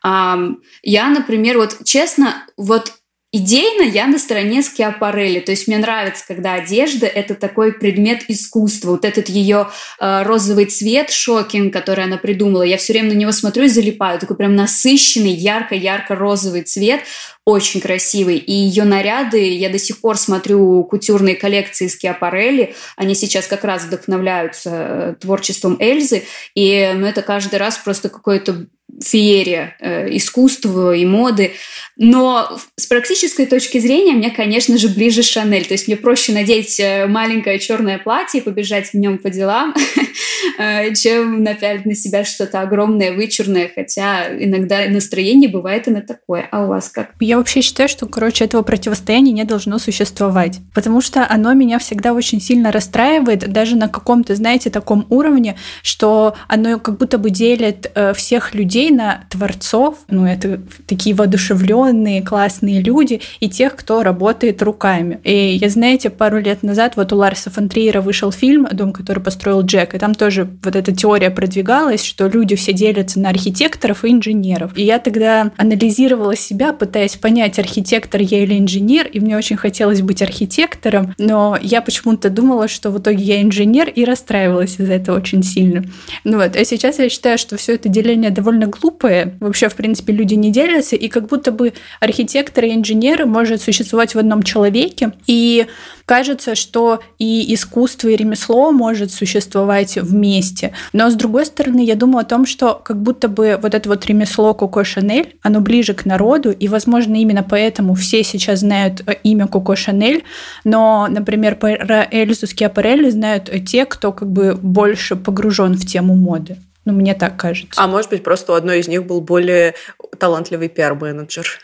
Я, 0.03 1.09
например, 1.09 1.59
вот 1.59 1.79
честно, 1.85 2.45
вот 2.57 2.93
Идейно 3.35 3.81
я 3.81 4.07
на 4.09 4.19
стороне 4.19 4.63
Скиапарелли, 4.63 5.41
то 5.41 5.53
есть 5.53 5.67
мне 5.67 5.79
нравится, 5.79 6.23
когда 6.29 6.53
одежда— 6.53 7.07
это 7.15 7.35
такой 7.35 7.73
предмет 7.73 8.25
искусства, 8.29 8.91
вот 8.91 9.07
этот 9.07 9.31
ее 9.31 9.71
э, 9.99 10.23
розовый 10.25 10.67
цвет, 10.67 11.11
шокинг, 11.11 11.73
который 11.73 12.05
она 12.05 12.19
придумала, 12.19 12.63
я 12.63 12.77
все 12.77 12.93
время 12.93 13.15
на 13.15 13.17
него 13.17 13.33
смотрю 13.33 13.65
и 13.65 13.69
залипаю, 13.69 14.21
такой 14.21 14.37
прям 14.37 14.55
насыщенный, 14.55 15.33
ярко-ярко 15.33 16.15
розовый 16.15 16.61
цвет, 16.65 17.05
очень 17.45 17.81
красивый. 17.81 18.37
И 18.37 18.53
ее 18.53 18.85
наряды, 18.85 19.57
я 19.57 19.69
до 19.69 19.79
сих 19.79 20.01
пор 20.01 20.17
смотрю 20.17 20.85
кутюрные 20.85 21.35
коллекции 21.35 21.89
Скиапарелли, 21.89 22.75
они 22.97 23.15
сейчас 23.15 23.47
как 23.47 23.65
раз 23.65 23.85
вдохновляются 23.85 24.71
э, 24.73 25.15
творчеством 25.21 25.77
Эльзы, 25.81 26.23
и 26.55 26.93
ну, 26.95 27.07
это 27.07 27.23
каждый 27.23 27.57
раз 27.57 27.79
просто 27.79 28.09
какой-то 28.09 28.67
феерия 29.01 29.77
э, 29.81 30.17
искусства 30.17 30.95
и 30.95 31.05
моды. 31.05 31.53
Но 31.97 32.59
с 32.77 32.87
практической 32.87 33.47
точки 33.47 33.79
зрения 33.79 34.13
мне, 34.13 34.31
конечно 34.31 34.77
же, 34.79 34.89
ближе 34.89 35.23
Шанель. 35.23 35.67
То 35.67 35.75
есть 35.75 35.89
мне 35.89 35.97
проще 35.97 36.33
надеть 36.33 36.79
э, 36.79 37.07
маленькое 37.07 37.59
черное 37.59 37.99
платье 37.99 38.41
и 38.41 38.45
побежать 38.45 38.91
в 38.91 38.95
нем 38.95 39.19
по 39.19 39.31
делам, 39.31 39.75
э, 40.59 40.93
чем 40.95 41.43
напялить 41.43 41.87
на 41.87 41.95
себя 41.95 42.25
что-то 42.25 42.61
огромное, 42.61 43.13
вычурное. 43.13 43.71
Хотя 43.75 44.29
иногда 44.39 44.87
настроение 44.89 45.49
бывает 45.49 45.89
и 45.89 45.91
на 45.91 46.03
такое. 46.03 46.49
А 46.51 46.65
у 46.65 46.69
вас 46.69 46.89
как? 46.89 47.13
Я 47.21 47.32
вообще 47.37 47.61
считаю, 47.61 47.89
что, 47.89 48.07
короче, 48.07 48.45
этого 48.45 48.63
противостояния 48.63 49.33
не 49.33 49.45
должно 49.45 49.79
существовать. 49.79 50.61
Потому 50.75 51.01
что 51.01 51.27
оно 51.29 51.53
меня 51.55 51.79
всегда 51.79 52.13
очень 52.13 52.41
сильно 52.41 52.73
расстраивает, 52.73 53.53
даже 53.53 53.77
на 53.77 53.89
каком-то, 53.89 54.35
знаете, 54.35 54.71
таком 54.71 55.07
уровне, 55.11 55.57
что 55.83 56.35
оно 56.49 56.79
как 56.79 56.99
будто 56.99 57.19
бы 57.19 57.31
делит 57.31 57.91
э, 57.95 58.13
всех 58.15 58.55
людей 58.55 58.91
на 58.91 59.25
творцов, 59.31 59.99
ну, 60.09 60.27
это 60.27 60.61
такие 60.87 61.15
воодушевленные, 61.15 62.23
классные 62.23 62.81
люди, 62.81 63.21
и 63.41 63.49
тех, 63.49 63.77
кто 63.77 64.03
работает 64.03 64.63
руками. 64.63 65.21
И 65.25 65.55
я, 65.55 65.69
знаете, 65.69 66.11
пару 66.11 66.39
лет 66.39 66.63
назад 66.63 66.97
вот 66.97 67.13
у 67.13 67.17
Ларса 67.17 67.51
фон 67.51 67.69
Триера 67.69 68.01
вышел 68.01 68.33
фильм 68.33 68.67
«Дом, 68.73 68.93
который 68.93 69.23
построил 69.23 69.63
Джек», 69.63 69.95
и 69.95 69.99
там 69.99 70.15
тоже 70.15 70.49
вот 70.63 70.77
эта 70.77 70.93
теория 70.95 71.31
продвигалась, 71.31 72.05
что 72.05 72.29
люди 72.29 72.57
все 72.57 72.73
делятся 72.73 73.21
на 73.21 73.31
архитекторов 73.31 74.05
и 74.05 74.11
инженеров. 74.11 74.77
И 74.77 74.85
я 74.85 74.99
тогда 74.99 75.53
анализировала 75.57 76.37
себя, 76.37 76.73
пытаясь 76.73 77.17
понять, 77.23 77.59
архитектор 77.59 78.21
я 78.21 78.43
или 78.43 78.59
инженер, 78.59 79.07
и 79.07 79.21
мне 79.21 79.37
очень 79.39 79.57
хотелось 79.57 80.03
быть 80.03 80.21
архитектором, 80.21 81.15
но 81.17 81.59
я 81.63 81.81
почему-то 81.81 82.29
думала, 82.29 82.69
что 82.69 82.91
в 82.91 82.99
итоге 82.99 83.23
я 83.23 83.41
инженер, 83.41 83.89
и 83.89 84.05
расстраивалась 84.05 84.79
из-за 84.79 84.93
этого 84.93 85.17
очень 85.17 85.43
сильно. 85.43 85.85
Ну 86.25 86.39
вот, 86.39 86.57
а 86.57 86.65
сейчас 86.65 86.99
я 86.99 87.09
считаю, 87.09 87.39
что 87.39 87.57
все 87.57 87.75
это 87.77 87.89
деление 87.89 88.31
довольно 88.31 88.67
глупые. 88.67 89.35
Вообще, 89.41 89.69
в 89.69 89.75
принципе, 89.75 90.13
люди 90.13 90.35
не 90.35 90.51
делятся, 90.51 90.97
и 90.97 91.09
как 91.09 91.29
будто 91.29 91.53
бы 91.53 91.73
архитекторы 92.01 92.69
и 92.69 92.75
инженеры 92.75 93.25
может 93.25 93.63
существовать 93.63 94.15
в 94.15 94.19
одном 94.19 94.43
человеке. 94.43 95.13
И 95.27 95.67
кажется, 96.07 96.55
что 96.55 97.01
и 97.19 97.53
искусство, 97.55 98.09
и 98.09 98.17
ремесло 98.17 98.73
может 98.73 99.13
существовать 99.13 99.97
вместе. 99.97 100.73
Но, 100.93 101.11
с 101.11 101.15
другой 101.15 101.47
стороны, 101.47 101.85
я 101.85 101.95
думаю 101.95 102.23
о 102.23 102.29
том, 102.29 102.47
что 102.47 102.75
как 102.75 103.01
будто 103.01 103.29
бы 103.29 103.59
вот 103.61 103.75
это 103.75 103.89
вот 103.89 104.07
ремесло 104.07 104.55
Коко 104.55 104.85
Шанель, 104.85 105.37
оно 105.43 105.61
ближе 105.61 105.95
к 105.95 106.05
народу, 106.05 106.51
и, 106.51 106.69
возможно, 106.69 107.15
именно 107.17 107.43
поэтому 107.43 107.95
все 107.95 108.23
сейчас 108.25 108.61
знают 108.61 109.03
э, 109.07 109.15
имя 109.23 109.47
Коко 109.47 109.77
Шанель, 109.77 110.25
но, 110.65 111.07
например, 111.09 111.57
про 111.57 112.07
Эльзу 112.11 112.47
Скиапарелли 112.47 113.11
знают 113.11 113.51
те, 113.67 113.85
кто 113.85 114.13
как 114.13 114.31
бы 114.31 114.59
больше 114.61 115.17
погружен 115.17 115.75
в 115.75 115.87
тему 115.87 116.15
моды. 116.15 116.57
Ну, 116.85 116.93
мне 116.93 117.15
так 117.15 117.37
кажется. 117.37 117.81
А 117.81 117.87
может 117.87 118.11
быть, 118.11 118.25
просто 118.25 118.53
у 118.53 118.55
одной 118.57 118.81
из 118.81 118.89
них 118.89 119.05
был 119.05 119.21
более 119.21 119.75
талантливый 120.19 120.69
пиар-менеджер. 120.69 121.61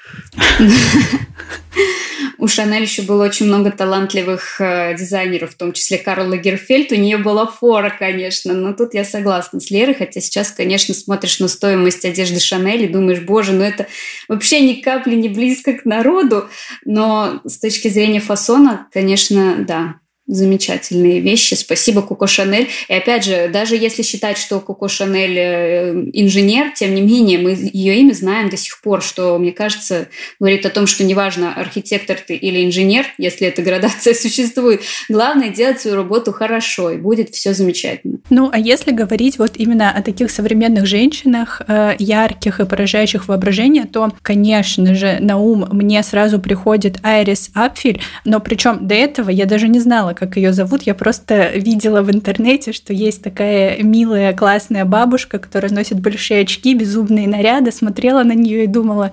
У 2.38 2.46
Шанель 2.46 2.82
еще 2.82 3.02
было 3.02 3.24
очень 3.24 3.46
много 3.46 3.72
талантливых 3.72 4.60
э, 4.60 4.94
дизайнеров, 4.96 5.50
в 5.50 5.56
том 5.56 5.72
числе 5.72 5.98
Карл 5.98 6.28
Лагерфельд. 6.28 6.92
У 6.92 6.94
нее 6.94 7.18
была 7.18 7.46
фора, 7.46 7.92
конечно, 7.96 8.54
но 8.54 8.72
тут 8.72 8.94
я 8.94 9.04
согласна 9.04 9.58
с 9.58 9.72
Лерой, 9.72 9.94
хотя 9.94 10.20
сейчас, 10.20 10.52
конечно, 10.52 10.94
смотришь 10.94 11.40
на 11.40 11.48
стоимость 11.48 12.04
одежды 12.04 12.38
Шанель 12.38 12.84
и 12.84 12.88
думаешь, 12.88 13.20
боже, 13.20 13.52
ну 13.52 13.64
это 13.64 13.88
вообще 14.28 14.60
ни 14.60 14.80
капли 14.80 15.16
не 15.16 15.28
близко 15.28 15.72
к 15.72 15.84
народу, 15.84 16.48
но 16.84 17.40
с 17.44 17.58
точки 17.58 17.88
зрения 17.88 18.20
фасона, 18.20 18.86
конечно, 18.92 19.56
да, 19.66 19.96
замечательные 20.28 21.20
вещи. 21.20 21.54
Спасибо, 21.54 22.02
Коко 22.02 22.26
Шанель. 22.26 22.68
И 22.88 22.92
опять 22.92 23.24
же, 23.24 23.48
даже 23.50 23.76
если 23.76 24.02
считать, 24.02 24.36
что 24.36 24.60
Коко 24.60 24.86
Шанель 24.86 25.38
э, 25.38 25.92
инженер, 26.12 26.72
тем 26.74 26.94
не 26.94 27.00
менее, 27.00 27.38
мы 27.38 27.52
ее 27.72 27.96
имя 27.96 28.12
знаем 28.12 28.50
до 28.50 28.58
сих 28.58 28.80
пор, 28.82 29.02
что, 29.02 29.38
мне 29.38 29.52
кажется, 29.52 30.08
говорит 30.38 30.66
о 30.66 30.70
том, 30.70 30.86
что 30.86 31.02
неважно, 31.02 31.54
архитектор 31.54 32.18
ты 32.24 32.36
или 32.36 32.64
инженер, 32.64 33.06
если 33.16 33.48
эта 33.48 33.62
градация 33.62 34.12
существует, 34.28 34.82
главное 35.08 35.48
делать 35.48 35.80
свою 35.80 35.96
работу 35.96 36.32
хорошо, 36.32 36.90
и 36.90 36.98
будет 36.98 37.30
все 37.30 37.54
замечательно. 37.54 38.18
Ну, 38.28 38.50
а 38.52 38.58
если 38.58 38.92
говорить 38.92 39.38
вот 39.38 39.52
именно 39.56 39.90
о 39.90 40.02
таких 40.02 40.30
современных 40.30 40.86
женщинах, 40.86 41.62
э, 41.66 41.94
ярких 41.98 42.60
и 42.60 42.66
поражающих 42.66 43.28
воображение, 43.28 43.86
то, 43.86 44.12
конечно 44.20 44.94
же, 44.94 45.16
на 45.20 45.38
ум 45.38 45.66
мне 45.72 46.02
сразу 46.02 46.38
приходит 46.38 46.98
Айрис 47.02 47.50
Апфель, 47.54 48.00
но 48.26 48.40
причем 48.40 48.86
до 48.86 48.94
этого 48.94 49.30
я 49.30 49.46
даже 49.46 49.68
не 49.68 49.78
знала, 49.78 50.12
как 50.18 50.36
ее 50.36 50.52
зовут. 50.52 50.82
Я 50.82 50.94
просто 50.94 51.50
видела 51.56 52.02
в 52.02 52.10
интернете, 52.10 52.72
что 52.72 52.92
есть 52.92 53.22
такая 53.22 53.80
милая, 53.82 54.32
классная 54.32 54.84
бабушка, 54.84 55.38
которая 55.38 55.72
носит 55.72 56.00
большие 56.00 56.42
очки, 56.42 56.74
безумные 56.74 57.28
наряды, 57.28 57.70
смотрела 57.70 58.24
на 58.24 58.32
нее 58.32 58.64
и 58.64 58.66
думала, 58.66 59.12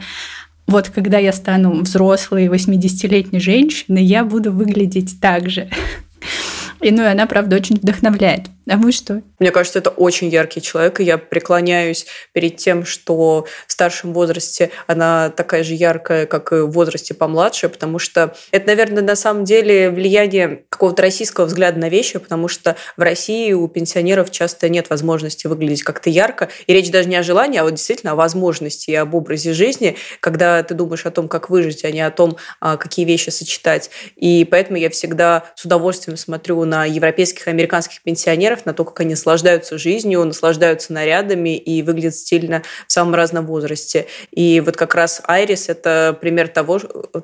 вот 0.65 0.89
когда 0.89 1.20
я 1.20 1.32
стану 1.32 1.82
взрослой 1.82 2.48
80-летней 2.48 3.39
женщиной, 3.39 4.04
я 4.04 4.26
буду 4.26 4.52
выглядеть 4.52 5.22
так 5.22 5.50
же. 5.50 5.70
И 6.82 6.91
ну 6.91 7.04
и 7.04 7.06
она, 7.06 7.26
правда, 7.26 7.56
очень 7.56 7.78
вдохновляет. 7.78 8.48
А 8.67 8.78
вы 8.78 8.91
что? 8.91 9.21
Мне 9.39 9.51
кажется, 9.51 9.80
это 9.80 9.91
очень 9.91 10.30
яркий 10.30 10.62
человек, 10.62 10.99
и 10.99 11.04
я 11.04 11.19
преклоняюсь 11.19 12.08
перед 12.34 12.58
тем, 12.58 12.84
что 12.84 13.45
в 13.67 13.71
старшем 13.71 14.12
возрасте 14.13 14.71
она 14.88 15.30
такая 15.30 15.63
же 15.63 15.75
яркая, 15.75 16.25
как 16.25 16.51
и 16.51 16.62
в 16.62 16.71
возрасте 16.71 17.13
помладше, 17.13 17.69
потому 17.69 17.99
что 17.99 18.36
это, 18.51 18.67
наверное, 18.67 19.04
на 19.04 19.15
самом 19.15 19.43
деле 19.43 19.91
влияние 19.91 20.63
какого-то 20.69 21.04
российского 21.04 21.45
взгляда 21.45 21.80
на 21.80 21.89
вещи, 21.89 22.17
потому 22.17 22.47
что 22.47 22.75
в 22.97 23.01
России 23.01 23.54
у 23.54 23.67
пенсионеров 23.67 24.32
часто 24.32 24.67
нет 24.67 24.89
возможности 24.89 25.45
выглядеть 25.45 25.84
как-то 25.84 26.10
ярко, 26.10 26.49
и 26.65 26.73
речь 26.73 26.89
даже 26.89 27.08
не 27.08 27.17
о 27.17 27.23
желании, 27.23 27.60
а 27.60 27.63
вот 27.63 27.75
действительно 27.75 28.13
о 28.13 28.15
возможности 28.15 28.89
и 28.89 28.95
об 28.95 29.13
образе 29.13 29.54
жизни, 29.54 29.95
когда 30.19 30.63
ты 30.63 30.73
думаешь 30.73 31.06
о 31.06 31.12
том, 31.12 31.28
как 31.28 31.51
выжить, 31.51 31.86
а 31.86 31.91
не 31.91 32.01
о 32.01 32.10
том, 32.10 32.38
а, 32.60 32.78
какие 32.78 33.06
вещи 33.06 33.30
сочетать. 33.30 33.91
И 34.15 34.43
поэтому 34.49 34.78
я 34.78 34.89
всегда 34.89 35.43
с 35.56 35.65
удовольствием 35.65 36.17
смотрю 36.17 36.63
на 36.65 36.86
европейских 36.86 37.47
и 37.47 37.49
американских 37.51 38.01
пенсионеров, 38.01 38.55
примеров 38.56 38.65
на 38.65 38.74
то, 38.74 38.84
как 38.84 39.00
они 39.02 39.12
наслаждаются 39.12 39.78
жизнью, 39.78 40.24
наслаждаются 40.24 40.94
нарядами 40.94 41.58
и 41.58 41.82
выглядят 41.82 42.15
стильно 42.15 42.62
в 42.88 42.91
самом 42.91 43.15
разном 43.15 43.46
возрасте. 43.46 44.08
И 44.32 44.62
вот 44.62 44.76
как 44.76 44.96
раз 44.96 45.22
Айрис– 45.26 45.65
это 45.70 46.18
пример 46.20 46.48
того, 46.48 46.80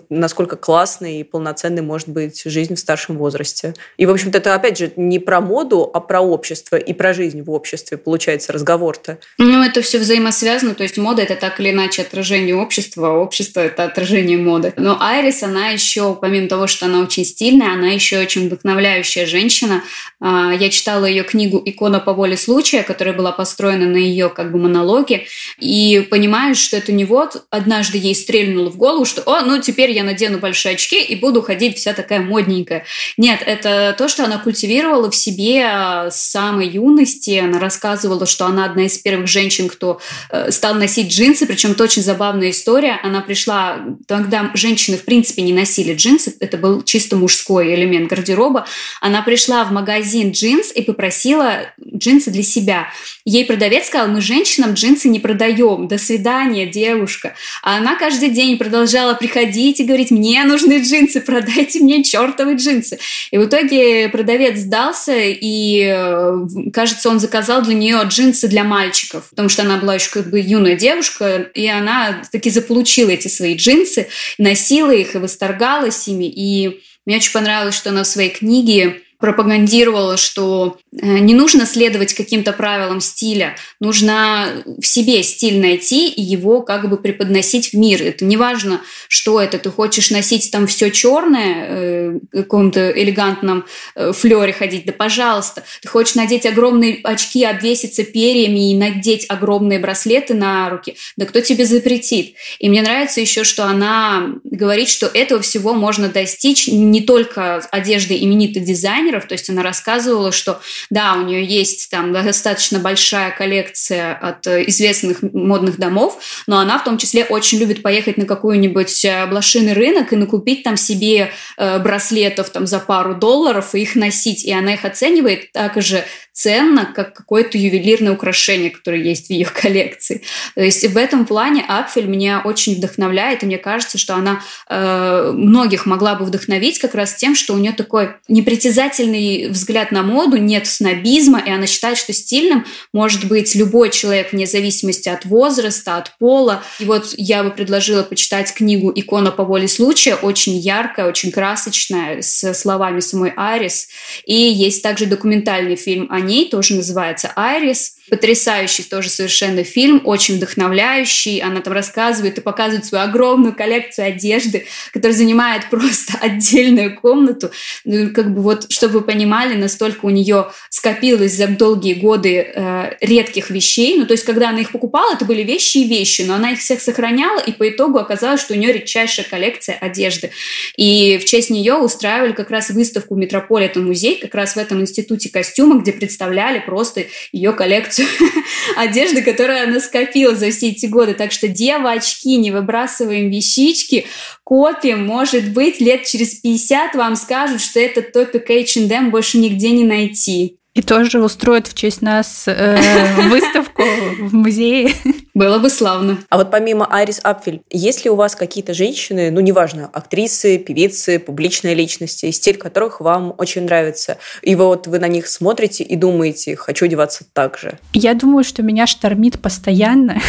насколько 0.09 0.55
классной 0.55 1.19
и 1.19 1.23
полноценной 1.23 1.81
может 1.81 2.09
быть 2.09 2.41
жизнь 2.45 2.75
в 2.75 2.79
старшем 2.79 3.17
возрасте. 3.17 3.73
И, 3.97 4.05
в 4.05 4.11
общем-то, 4.11 4.37
это, 4.37 4.55
опять 4.55 4.77
же, 4.77 4.91
не 4.95 5.19
про 5.19 5.41
моду, 5.41 5.89
а 5.93 5.99
про 5.99 6.21
общество 6.21 6.75
и 6.75 6.93
про 6.93 7.13
жизнь 7.13 7.41
в 7.41 7.51
обществе, 7.51 7.97
получается, 7.97 8.53
разговор-то. 8.53 9.17
Ну, 9.37 9.63
это 9.63 9.81
все 9.81 9.99
взаимосвязано, 9.99 10.75
то 10.75 10.83
есть 10.83 10.97
мода– 10.97 11.21
это 11.23 11.35
так 11.35 11.59
или 11.59 11.71
иначе 11.71 12.01
отражение 12.01 12.55
общества, 12.55 13.09
а 13.09 13.13
общество– 13.13 13.59
это 13.61 13.83
отражение 13.83 14.37
моды. 14.37 14.73
Но 14.77 14.97
Айрис, 14.99 15.43
она 15.43 15.69
еще, 15.69 16.15
помимо 16.15 16.47
того, 16.47 16.67
что 16.67 16.85
она 16.85 17.01
очень 17.01 17.25
стильная, 17.25 17.73
она 17.73 17.87
еще 17.87 18.19
очень 18.19 18.47
вдохновляющая 18.47 19.25
женщина. 19.25 19.83
А, 20.19 20.53
я 20.53 20.69
читала 20.69 21.05
ее 21.05 21.20
ее 21.21 21.23
книгу 21.23 21.61
«Икона 21.63 21.99
по 21.99 22.13
воле 22.13 22.37
случая», 22.37 22.83
которая 22.83 23.15
была 23.15 23.31
построена 23.31 23.85
на 23.85 23.97
ее 23.97 24.29
как 24.29 24.51
бы 24.51 24.59
монологе, 24.59 25.25
и 25.59 26.05
понимаешь, 26.09 26.57
что 26.57 26.77
это 26.77 26.91
не 26.91 27.05
вот 27.05 27.43
однажды 27.49 27.97
ей 27.97 28.15
стрельнуло 28.15 28.69
в 28.69 28.77
голову, 28.77 29.05
что 29.05 29.21
«О, 29.25 29.41
ну 29.41 29.61
теперь 29.61 29.91
я 29.91 30.03
надену 30.03 30.39
большие 30.39 30.75
очки 30.75 31.01
и 31.01 31.15
буду 31.15 31.41
ходить 31.41 31.77
вся 31.77 31.93
такая 31.93 32.19
модненькая». 32.19 32.85
Нет, 33.17 33.41
это 33.45 33.95
то, 33.97 34.07
что 34.07 34.25
она 34.25 34.37
культивировала 34.37 35.09
в 35.09 35.15
себе 35.15 36.09
с 36.09 36.15
самой 36.15 36.67
юности. 36.67 37.37
Она 37.37 37.59
рассказывала, 37.59 38.25
что 38.25 38.45
она 38.45 38.65
одна 38.65 38.85
из 38.85 38.97
первых 38.97 39.27
женщин, 39.27 39.69
кто 39.69 39.99
э, 40.29 40.51
стал 40.51 40.75
носить 40.75 41.11
джинсы, 41.11 41.45
причем 41.45 41.71
это 41.71 41.83
очень 41.83 42.01
забавная 42.01 42.49
история. 42.49 42.99
Она 43.03 43.21
пришла, 43.21 43.79
тогда 44.07 44.51
женщины 44.53 44.97
в 44.97 45.05
принципе 45.05 45.41
не 45.41 45.53
носили 45.53 45.93
джинсы, 45.93 46.35
это 46.39 46.57
был 46.57 46.83
чисто 46.83 47.15
мужской 47.15 47.73
элемент 47.75 48.09
гардероба. 48.09 48.65
Она 48.99 49.21
пришла 49.21 49.63
в 49.63 49.71
магазин 49.71 50.31
джинс 50.31 50.71
и 50.73 50.81
попросила 50.81 51.10
попросила 51.11 51.67
джинсы 51.93 52.31
для 52.31 52.41
себя. 52.41 52.87
Ей 53.25 53.45
продавец 53.45 53.87
сказал, 53.87 54.07
мы 54.07 54.21
женщинам 54.21 54.73
джинсы 54.73 55.09
не 55.09 55.19
продаем, 55.19 55.89
до 55.89 55.97
свидания, 55.97 56.65
девушка. 56.65 57.35
А 57.63 57.77
она 57.77 57.95
каждый 57.95 58.29
день 58.29 58.57
продолжала 58.57 59.13
приходить 59.13 59.81
и 59.81 59.83
говорить, 59.83 60.09
мне 60.09 60.41
нужны 60.45 60.81
джинсы, 60.81 61.19
продайте 61.19 61.81
мне 61.81 62.01
чертовы 62.01 62.55
джинсы. 62.55 62.97
И 63.31 63.37
в 63.37 63.45
итоге 63.45 64.07
продавец 64.07 64.59
сдался, 64.59 65.17
и, 65.17 65.83
э, 65.85 66.71
кажется, 66.71 67.09
он 67.09 67.19
заказал 67.19 67.61
для 67.61 67.73
нее 67.73 68.01
джинсы 68.05 68.47
для 68.47 68.63
мальчиков, 68.63 69.29
потому 69.31 69.49
что 69.49 69.63
она 69.63 69.77
была 69.77 69.95
еще 69.95 70.11
как 70.11 70.29
бы 70.29 70.39
юная 70.39 70.77
девушка, 70.77 71.49
и 71.53 71.67
она 71.67 72.23
таки 72.31 72.49
заполучила 72.49 73.09
эти 73.09 73.27
свои 73.27 73.55
джинсы, 73.55 74.07
носила 74.37 74.91
их 74.91 75.15
и 75.15 75.17
восторгалась 75.17 76.07
ими. 76.07 76.31
И 76.33 76.81
мне 77.05 77.17
очень 77.17 77.33
понравилось, 77.33 77.75
что 77.75 77.89
она 77.89 78.03
в 78.03 78.07
своей 78.07 78.29
книге 78.29 79.01
пропагандировала, 79.21 80.17
что 80.17 80.77
э, 80.91 81.19
не 81.19 81.33
нужно 81.33 81.65
следовать 81.65 82.13
каким-то 82.13 82.51
правилам 82.51 82.99
стиля, 82.99 83.55
нужно 83.79 84.63
в 84.65 84.85
себе 84.85 85.23
стиль 85.23 85.59
найти 85.59 86.09
и 86.09 86.21
его 86.21 86.61
как 86.61 86.89
бы 86.89 86.97
преподносить 86.97 87.71
в 87.71 87.77
мир. 87.77 88.01
Это 88.01 88.25
не 88.25 88.35
важно, 88.35 88.81
что 89.07 89.39
это. 89.39 89.59
Ты 89.59 89.69
хочешь 89.69 90.11
носить 90.11 90.51
там 90.51 90.67
все 90.67 90.89
черное, 90.89 91.65
э, 91.69 92.19
каком-то 92.31 92.91
элегантном 92.91 93.65
э, 93.95 94.11
флере 94.11 94.53
ходить, 94.53 94.85
да 94.85 94.93
пожалуйста. 94.93 95.63
Ты 95.81 95.87
хочешь 95.87 96.15
надеть 96.15 96.45
огромные 96.45 96.99
очки, 97.03 97.43
обвеситься 97.45 98.03
перьями 98.03 98.71
и 98.71 98.77
надеть 98.77 99.25
огромные 99.29 99.79
браслеты 99.79 100.33
на 100.33 100.69
руки, 100.69 100.95
да 101.17 101.25
кто 101.25 101.41
тебе 101.41 101.65
запретит? 101.65 102.35
И 102.59 102.69
мне 102.69 102.81
нравится 102.81 103.21
еще, 103.21 103.43
что 103.43 103.65
она 103.65 104.35
говорит, 104.43 104.89
что 104.89 105.07
этого 105.07 105.41
всего 105.41 105.73
можно 105.73 106.09
достичь 106.09 106.67
не 106.67 107.01
только 107.01 107.57
одеждой 107.71 108.23
именитых 108.23 108.63
дизайнеров, 108.63 109.10
дизайнеров, 109.11 109.27
то 109.27 109.33
есть 109.33 109.49
она 109.49 109.63
рассказывала, 109.63 110.31
что 110.31 110.61
да, 110.89 111.13
у 111.13 111.23
нее 111.23 111.43
есть 111.43 111.89
там 111.89 112.13
достаточно 112.13 112.79
большая 112.79 113.31
коллекция 113.31 114.13
от 114.13 114.47
э, 114.47 114.63
известных 114.67 115.21
модных 115.21 115.77
домов, 115.77 116.21
но 116.47 116.59
она 116.59 116.79
в 116.79 116.83
том 116.83 116.97
числе 116.97 117.25
очень 117.25 117.59
любит 117.59 117.81
поехать 117.81 118.17
на 118.17 118.25
какой-нибудь 118.25 119.05
э, 119.05 119.25
блошиный 119.27 119.73
рынок 119.73 120.13
и 120.13 120.15
накупить 120.15 120.63
там 120.63 120.77
себе 120.77 121.31
э, 121.57 121.79
браслетов 121.79 122.49
там 122.49 122.65
за 122.65 122.79
пару 122.79 123.15
долларов 123.15 123.75
и 123.75 123.81
их 123.81 123.95
носить, 123.95 124.43
и 124.45 124.51
она 124.51 124.73
их 124.73 124.85
оценивает 124.85 125.51
так 125.51 125.81
же 125.81 126.03
ценно, 126.33 126.91
как 126.95 127.13
какое-то 127.13 127.57
ювелирное 127.57 128.13
украшение, 128.13 128.71
которое 128.71 129.01
есть 129.01 129.27
в 129.27 129.29
ее 129.31 129.45
коллекции. 129.45 130.23
То 130.55 130.61
есть 130.61 130.87
в 130.87 130.97
этом 130.97 131.25
плане 131.25 131.65
Акфель 131.67 132.07
меня 132.07 132.41
очень 132.43 132.75
вдохновляет, 132.75 133.43
и 133.43 133.45
мне 133.45 133.57
кажется, 133.57 133.97
что 133.97 134.15
она 134.15 134.41
э, 134.69 135.31
многих 135.33 135.85
могла 135.85 136.15
бы 136.15 136.23
вдохновить 136.25 136.79
как 136.79 136.95
раз 136.95 137.15
тем, 137.15 137.35
что 137.35 137.53
у 137.53 137.57
нее 137.57 137.73
такой 137.73 138.15
непритязательный 138.29 139.49
взгляд 139.49 139.91
на 139.91 140.03
моду, 140.03 140.37
нет 140.37 140.67
снобизма, 140.67 141.39
и 141.45 141.51
она 141.51 141.67
считает, 141.67 141.97
что 141.97 142.13
стильным 142.13 142.65
может 142.93 143.25
быть 143.25 143.53
любой 143.55 143.89
человек 143.89 144.31
вне 144.31 144.47
зависимости 144.47 145.09
от 145.09 145.25
возраста, 145.25 145.97
от 145.97 146.17
пола. 146.17 146.63
И 146.79 146.85
вот 146.85 147.13
я 147.17 147.43
бы 147.43 147.51
предложила 147.51 148.03
почитать 148.03 148.53
книгу 148.53 148.91
«Икона 148.93 149.31
по 149.31 149.43
воле 149.43 149.67
случая», 149.67 150.15
очень 150.15 150.57
яркая, 150.57 151.07
очень 151.07 151.31
красочная, 151.31 152.21
с 152.21 152.53
словами 152.53 153.01
самой 153.01 153.33
Арис. 153.35 153.89
И 154.25 154.33
есть 154.33 154.81
также 154.81 155.05
документальный 155.05 155.75
фильм 155.75 156.07
о 156.09 156.20
ней, 156.21 156.49
тоже 156.49 156.75
называется 156.75 157.31
«Айрис». 157.35 157.97
Потрясающий 158.11 158.83
тоже 158.83 159.07
совершенно 159.07 159.63
фильм, 159.63 160.01
очень 160.03 160.35
вдохновляющий. 160.35 161.39
Она 161.39 161.61
там 161.61 161.71
рассказывает 161.71 162.37
и 162.37 162.41
показывает 162.41 162.85
свою 162.85 163.05
огромную 163.05 163.55
коллекцию 163.55 164.07
одежды, 164.07 164.65
которая 164.91 165.17
занимает 165.17 165.63
просто 165.71 166.17
отдельную 166.19 166.99
комнату. 166.99 167.51
Ну, 167.85 168.09
как 168.13 168.33
бы 168.33 168.41
вот, 168.41 168.69
чтобы 168.69 168.95
вы 168.95 169.01
понимали, 169.05 169.55
настолько 169.55 170.07
у 170.07 170.09
нее 170.09 170.51
скопилось 170.69 171.37
за 171.37 171.47
долгие 171.47 171.93
годы 171.93 172.51
э, 172.53 172.97
редких 172.99 173.49
вещей. 173.49 173.97
Ну, 173.97 174.05
то 174.05 174.11
есть, 174.11 174.25
когда 174.25 174.49
она 174.49 174.59
их 174.59 174.73
покупала, 174.73 175.13
это 175.13 175.23
были 175.23 175.43
вещи 175.43 175.77
и 175.77 175.87
вещи, 175.87 176.23
но 176.23 176.33
она 176.33 176.51
их 176.51 176.59
всех 176.59 176.81
сохраняла, 176.81 177.39
и 177.39 177.53
по 177.53 177.69
итогу 177.69 177.97
оказалось, 177.97 178.41
что 178.41 178.55
у 178.55 178.57
нее 178.57 178.73
редчайшая 178.73 179.25
коллекция 179.25 179.75
одежды. 179.75 180.31
И 180.75 181.17
в 181.17 181.23
честь 181.23 181.49
нее 181.49 181.75
устраивали 181.75 182.33
как 182.33 182.49
раз 182.49 182.71
выставку 182.71 183.15
Метрополитен 183.15 183.85
музей, 183.85 184.19
как 184.19 184.35
раз 184.35 184.55
в 184.55 184.57
этом 184.57 184.81
институте 184.81 185.29
костюма, 185.29 185.79
где 185.79 185.93
представляли 185.93 186.59
просто 186.59 187.05
ее 187.31 187.53
коллекцию 187.53 188.00
одежды, 188.75 189.21
которую 189.21 189.63
она 189.63 189.79
скопила 189.79 190.35
за 190.35 190.51
все 190.51 190.69
эти 190.69 190.85
годы. 190.85 191.13
Так 191.13 191.31
что 191.31 191.47
девочки, 191.47 192.27
не 192.27 192.51
выбрасываем 192.51 193.29
вещички, 193.29 194.05
копим, 194.43 195.05
может 195.05 195.51
быть, 195.51 195.79
лет 195.79 196.05
через 196.05 196.35
50 196.35 196.95
вам 196.95 197.15
скажут, 197.15 197.61
что 197.61 197.79
этот 197.79 198.13
топик 198.13 198.49
H&M 198.49 199.11
больше 199.11 199.37
нигде 199.37 199.71
не 199.71 199.83
найти. 199.83 200.60
И 200.73 200.81
тоже 200.81 201.21
устроят 201.21 201.67
в 201.67 201.73
честь 201.73 202.01
нас 202.01 202.45
э, 202.47 203.29
выставку 203.29 203.83
в 204.19 204.33
музее. 204.33 204.93
Было 205.33 205.59
бы 205.59 205.69
славно. 205.69 206.19
А 206.29 206.37
вот 206.37 206.49
помимо 206.49 206.87
Айрис 206.89 207.19
Апфель, 207.23 207.61
есть 207.69 208.05
ли 208.05 208.11
у 208.11 208.15
вас 208.15 208.35
какие-то 208.35 208.73
женщины, 208.73 209.31
ну, 209.31 209.41
неважно, 209.41 209.89
актрисы, 209.91 210.57
певицы, 210.57 211.19
публичные 211.19 211.75
личности, 211.75 212.31
стиль 212.31 212.57
которых 212.57 213.01
вам 213.01 213.33
очень 213.37 213.63
нравится? 213.63 214.17
И 214.41 214.55
вот 214.55 214.87
вы 214.87 214.99
на 214.99 215.09
них 215.09 215.27
смотрите 215.27 215.83
и 215.83 215.97
думаете, 215.97 216.55
хочу 216.55 216.85
одеваться 216.85 217.25
так 217.33 217.57
же? 217.57 217.77
Я 217.91 218.13
думаю, 218.13 218.45
что 218.45 218.63
меня 218.63 218.87
штормит 218.87 219.41
постоянно. 219.41 220.21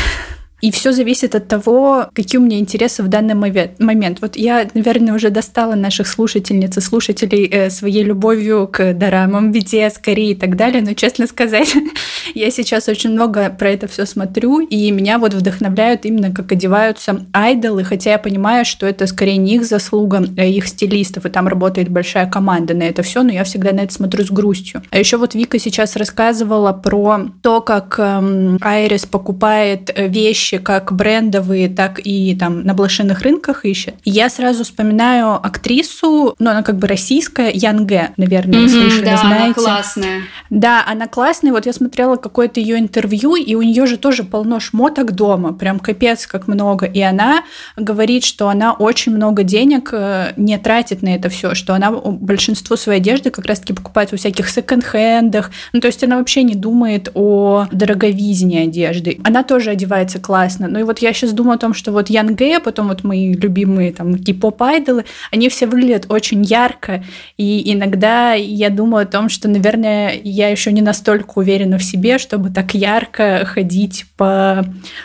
И 0.62 0.70
все 0.70 0.92
зависит 0.92 1.34
от 1.34 1.48
того, 1.48 2.06
какие 2.14 2.40
у 2.40 2.44
меня 2.44 2.58
интересы 2.58 3.02
в 3.02 3.08
данный 3.08 3.34
момент. 3.34 4.18
Вот 4.20 4.36
я, 4.36 4.68
наверное, 4.74 5.12
уже 5.12 5.30
достала 5.30 5.74
наших 5.74 6.06
слушательниц 6.06 6.78
и 6.78 6.80
слушателей 6.80 7.46
э, 7.46 7.68
своей 7.68 8.04
любовью 8.04 8.68
к 8.72 8.94
дорамам, 8.94 9.50
BTS, 9.50 9.94
Кореи 10.00 10.30
и 10.30 10.34
так 10.36 10.56
далее, 10.56 10.80
но, 10.80 10.94
честно 10.94 11.26
сказать, 11.26 11.74
я 12.34 12.50
сейчас 12.52 12.88
очень 12.88 13.10
много 13.10 13.50
про 13.50 13.70
это 13.70 13.88
все 13.88 14.06
смотрю, 14.06 14.60
и 14.60 14.92
меня 14.92 15.18
вот 15.18 15.34
вдохновляют 15.34 16.04
именно, 16.04 16.32
как 16.32 16.52
одеваются 16.52 17.26
айдолы, 17.32 17.82
хотя 17.82 18.12
я 18.12 18.18
понимаю, 18.18 18.64
что 18.64 18.86
это 18.86 19.08
скорее 19.08 19.38
не 19.38 19.56
их 19.56 19.64
заслуга, 19.64 20.24
а 20.36 20.44
их 20.44 20.68
стилистов, 20.68 21.26
и 21.26 21.28
там 21.28 21.48
работает 21.48 21.88
большая 21.88 22.30
команда 22.30 22.74
на 22.74 22.84
это 22.84 23.02
все, 23.02 23.24
но 23.24 23.32
я 23.32 23.42
всегда 23.42 23.72
на 23.72 23.80
это 23.80 23.92
смотрю 23.92 24.24
с 24.24 24.30
грустью. 24.30 24.82
А 24.90 24.98
еще 24.98 25.16
вот 25.16 25.34
Вика 25.34 25.58
сейчас 25.58 25.96
рассказывала 25.96 26.72
про 26.72 27.22
то, 27.42 27.60
как 27.62 27.96
эм, 27.98 28.58
Айрис 28.60 29.06
покупает 29.06 29.90
э, 29.92 30.06
вещи 30.06 30.51
вещи, 30.52 30.62
как 30.62 30.92
брендовые, 30.92 31.68
так 31.68 32.00
и 32.04 32.36
там 32.38 32.62
на 32.62 32.74
блошиных 32.74 33.22
рынках 33.22 33.64
ищет. 33.64 33.94
я 34.04 34.28
сразу 34.28 34.64
вспоминаю 34.64 35.34
актрису, 35.34 36.34
ну, 36.38 36.50
она 36.50 36.62
как 36.62 36.76
бы 36.76 36.86
российская, 36.86 37.50
Янге, 37.50 38.10
наверное, 38.16 38.60
mm-hmm, 38.60 38.68
слышали, 38.68 39.04
да, 39.04 39.16
знаете. 39.16 39.44
она 39.44 39.54
классная. 39.54 40.20
Да, 40.50 40.84
она 40.86 41.06
классная. 41.06 41.52
Вот 41.52 41.66
я 41.66 41.72
смотрела 41.72 42.16
какое-то 42.16 42.60
ее 42.60 42.78
интервью, 42.78 43.36
и 43.36 43.54
у 43.54 43.62
нее 43.62 43.86
же 43.86 43.96
тоже 43.96 44.24
полно 44.24 44.60
шмоток 44.60 45.12
дома, 45.12 45.52
прям 45.52 45.78
капец 45.78 46.26
как 46.26 46.48
много. 46.48 46.86
И 46.86 47.00
она 47.00 47.44
говорит, 47.76 48.24
что 48.24 48.48
она 48.48 48.72
очень 48.72 49.14
много 49.14 49.42
денег 49.42 49.90
э, 49.92 50.32
не 50.36 50.58
тратит 50.58 51.02
на 51.02 51.14
это 51.14 51.28
все, 51.28 51.54
что 51.54 51.74
она 51.74 51.90
большинство 51.90 52.76
своей 52.76 53.00
одежды 53.00 53.30
как 53.30 53.46
раз-таки 53.46 53.72
покупает 53.72 54.12
во 54.12 54.18
всяких 54.18 54.48
секонд-хендах. 54.48 55.50
Ну, 55.72 55.80
то 55.80 55.86
есть 55.86 56.02
она 56.04 56.18
вообще 56.18 56.42
не 56.42 56.54
думает 56.54 57.10
о 57.14 57.66
дороговизне 57.72 58.62
одежды. 58.62 59.18
Она 59.24 59.42
тоже 59.42 59.70
одевается 59.70 60.18
классно 60.18 60.41
классно. 60.42 60.66
Ну 60.66 60.80
и 60.80 60.82
вот 60.82 60.98
я 60.98 61.12
сейчас 61.12 61.32
думаю 61.32 61.54
о 61.54 61.58
том, 61.58 61.72
что 61.72 61.92
вот 61.92 62.10
Ян 62.10 62.34
Гэ, 62.34 62.58
потом 62.60 62.88
вот 62.88 63.04
мои 63.04 63.32
любимые 63.32 63.92
там 63.92 64.18
кей-поп-айдолы, 64.18 65.04
они 65.30 65.48
все 65.48 65.66
выглядят 65.66 66.06
очень 66.08 66.42
ярко, 66.42 67.04
и 67.36 67.72
иногда 67.72 68.34
я 68.34 68.70
думаю 68.70 69.04
о 69.04 69.06
том, 69.06 69.28
что, 69.28 69.48
наверное, 69.48 70.20
я 70.24 70.48
еще 70.48 70.72
не 70.72 70.82
настолько 70.82 71.38
уверена 71.38 71.78
в 71.78 71.84
себе, 71.84 72.18
чтобы 72.18 72.50
так 72.50 72.74
ярко 72.74 73.44
ходить 73.44 74.06
по 74.16 74.64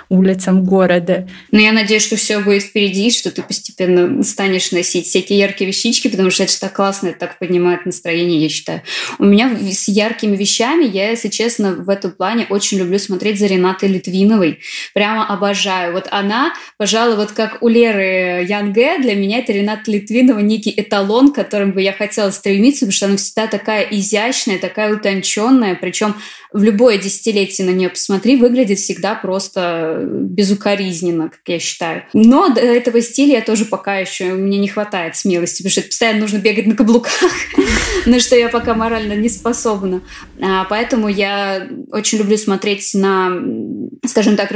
улицам 0.09 0.63
города. 0.63 1.27
Но 1.51 1.59
я 1.59 1.71
надеюсь, 1.71 2.05
что 2.05 2.15
все 2.15 2.39
будет 2.39 2.63
впереди, 2.63 3.11
что 3.11 3.29
ты 3.29 3.43
постепенно 3.43 4.23
станешь 4.23 4.71
носить 4.71 5.05
всякие 5.05 5.37
яркие 5.37 5.67
вещички, 5.67 6.07
потому 6.07 6.31
что 6.31 6.43
это 6.43 6.59
так 6.59 6.73
классно, 6.73 7.09
это 7.09 7.19
так 7.19 7.37
поднимает 7.37 7.85
настроение, 7.85 8.41
я 8.41 8.49
считаю. 8.49 8.81
У 9.19 9.25
меня 9.25 9.55
с 9.71 9.87
яркими 9.87 10.35
вещами, 10.35 10.85
я, 10.85 11.11
если 11.11 11.29
честно, 11.29 11.73
в 11.73 11.89
этом 11.89 12.11
плане 12.11 12.47
очень 12.49 12.79
люблю 12.79 12.97
смотреть 12.97 13.37
за 13.37 13.45
Ренатой 13.45 13.89
Литвиновой. 13.89 14.59
Прямо 14.95 15.26
обожаю. 15.27 15.93
Вот 15.93 16.07
она, 16.11 16.53
пожалуй, 16.77 17.15
вот 17.15 17.31
как 17.31 17.61
у 17.61 17.67
Леры 17.67 18.45
Янге, 18.47 18.99
для 18.99 19.15
меня 19.15 19.39
это 19.39 19.53
Рената 19.53 19.91
Литвинова 19.91 20.39
некий 20.39 20.73
эталон, 20.75 21.31
к 21.31 21.35
которым 21.35 21.71
бы 21.71 21.81
я 21.81 21.93
хотела 21.93 22.31
стремиться, 22.31 22.85
потому 22.85 22.91
что 22.93 23.05
она 23.07 23.17
всегда 23.17 23.47
такая 23.47 23.87
изящная, 23.91 24.59
такая 24.59 24.93
утонченная, 24.93 25.75
причем 25.75 26.15
в 26.53 26.63
любое 26.63 26.97
десятилетие 26.97 27.67
на 27.67 27.71
нее 27.71 27.89
посмотри, 27.89 28.37
выглядит 28.37 28.79
всегда 28.79 29.15
просто 29.15 30.01
безукоризненно, 30.03 31.29
как 31.29 31.41
я 31.45 31.59
считаю. 31.59 32.03
Но 32.13 32.49
до 32.49 32.61
этого 32.61 33.01
стиля 33.01 33.35
я 33.35 33.41
тоже 33.41 33.65
пока 33.65 33.97
еще, 33.97 34.25
мне 34.33 34.57
не 34.57 34.67
хватает 34.67 35.15
смелости, 35.15 35.57
потому 35.57 35.71
что 35.71 35.81
постоянно 35.81 36.21
нужно 36.21 36.37
бегать 36.37 36.65
на 36.65 36.75
каблуках, 36.75 37.31
на 38.05 38.19
что 38.19 38.35
я 38.35 38.49
пока 38.49 38.73
морально 38.73 39.13
не 39.13 39.29
способна. 39.29 40.01
А, 40.41 40.63
поэтому 40.65 41.07
я 41.09 41.67
очень 41.91 42.17
люблю 42.17 42.37
смотреть 42.37 42.93
на, 42.93 43.31
скажем 44.05 44.37
так, 44.37 44.51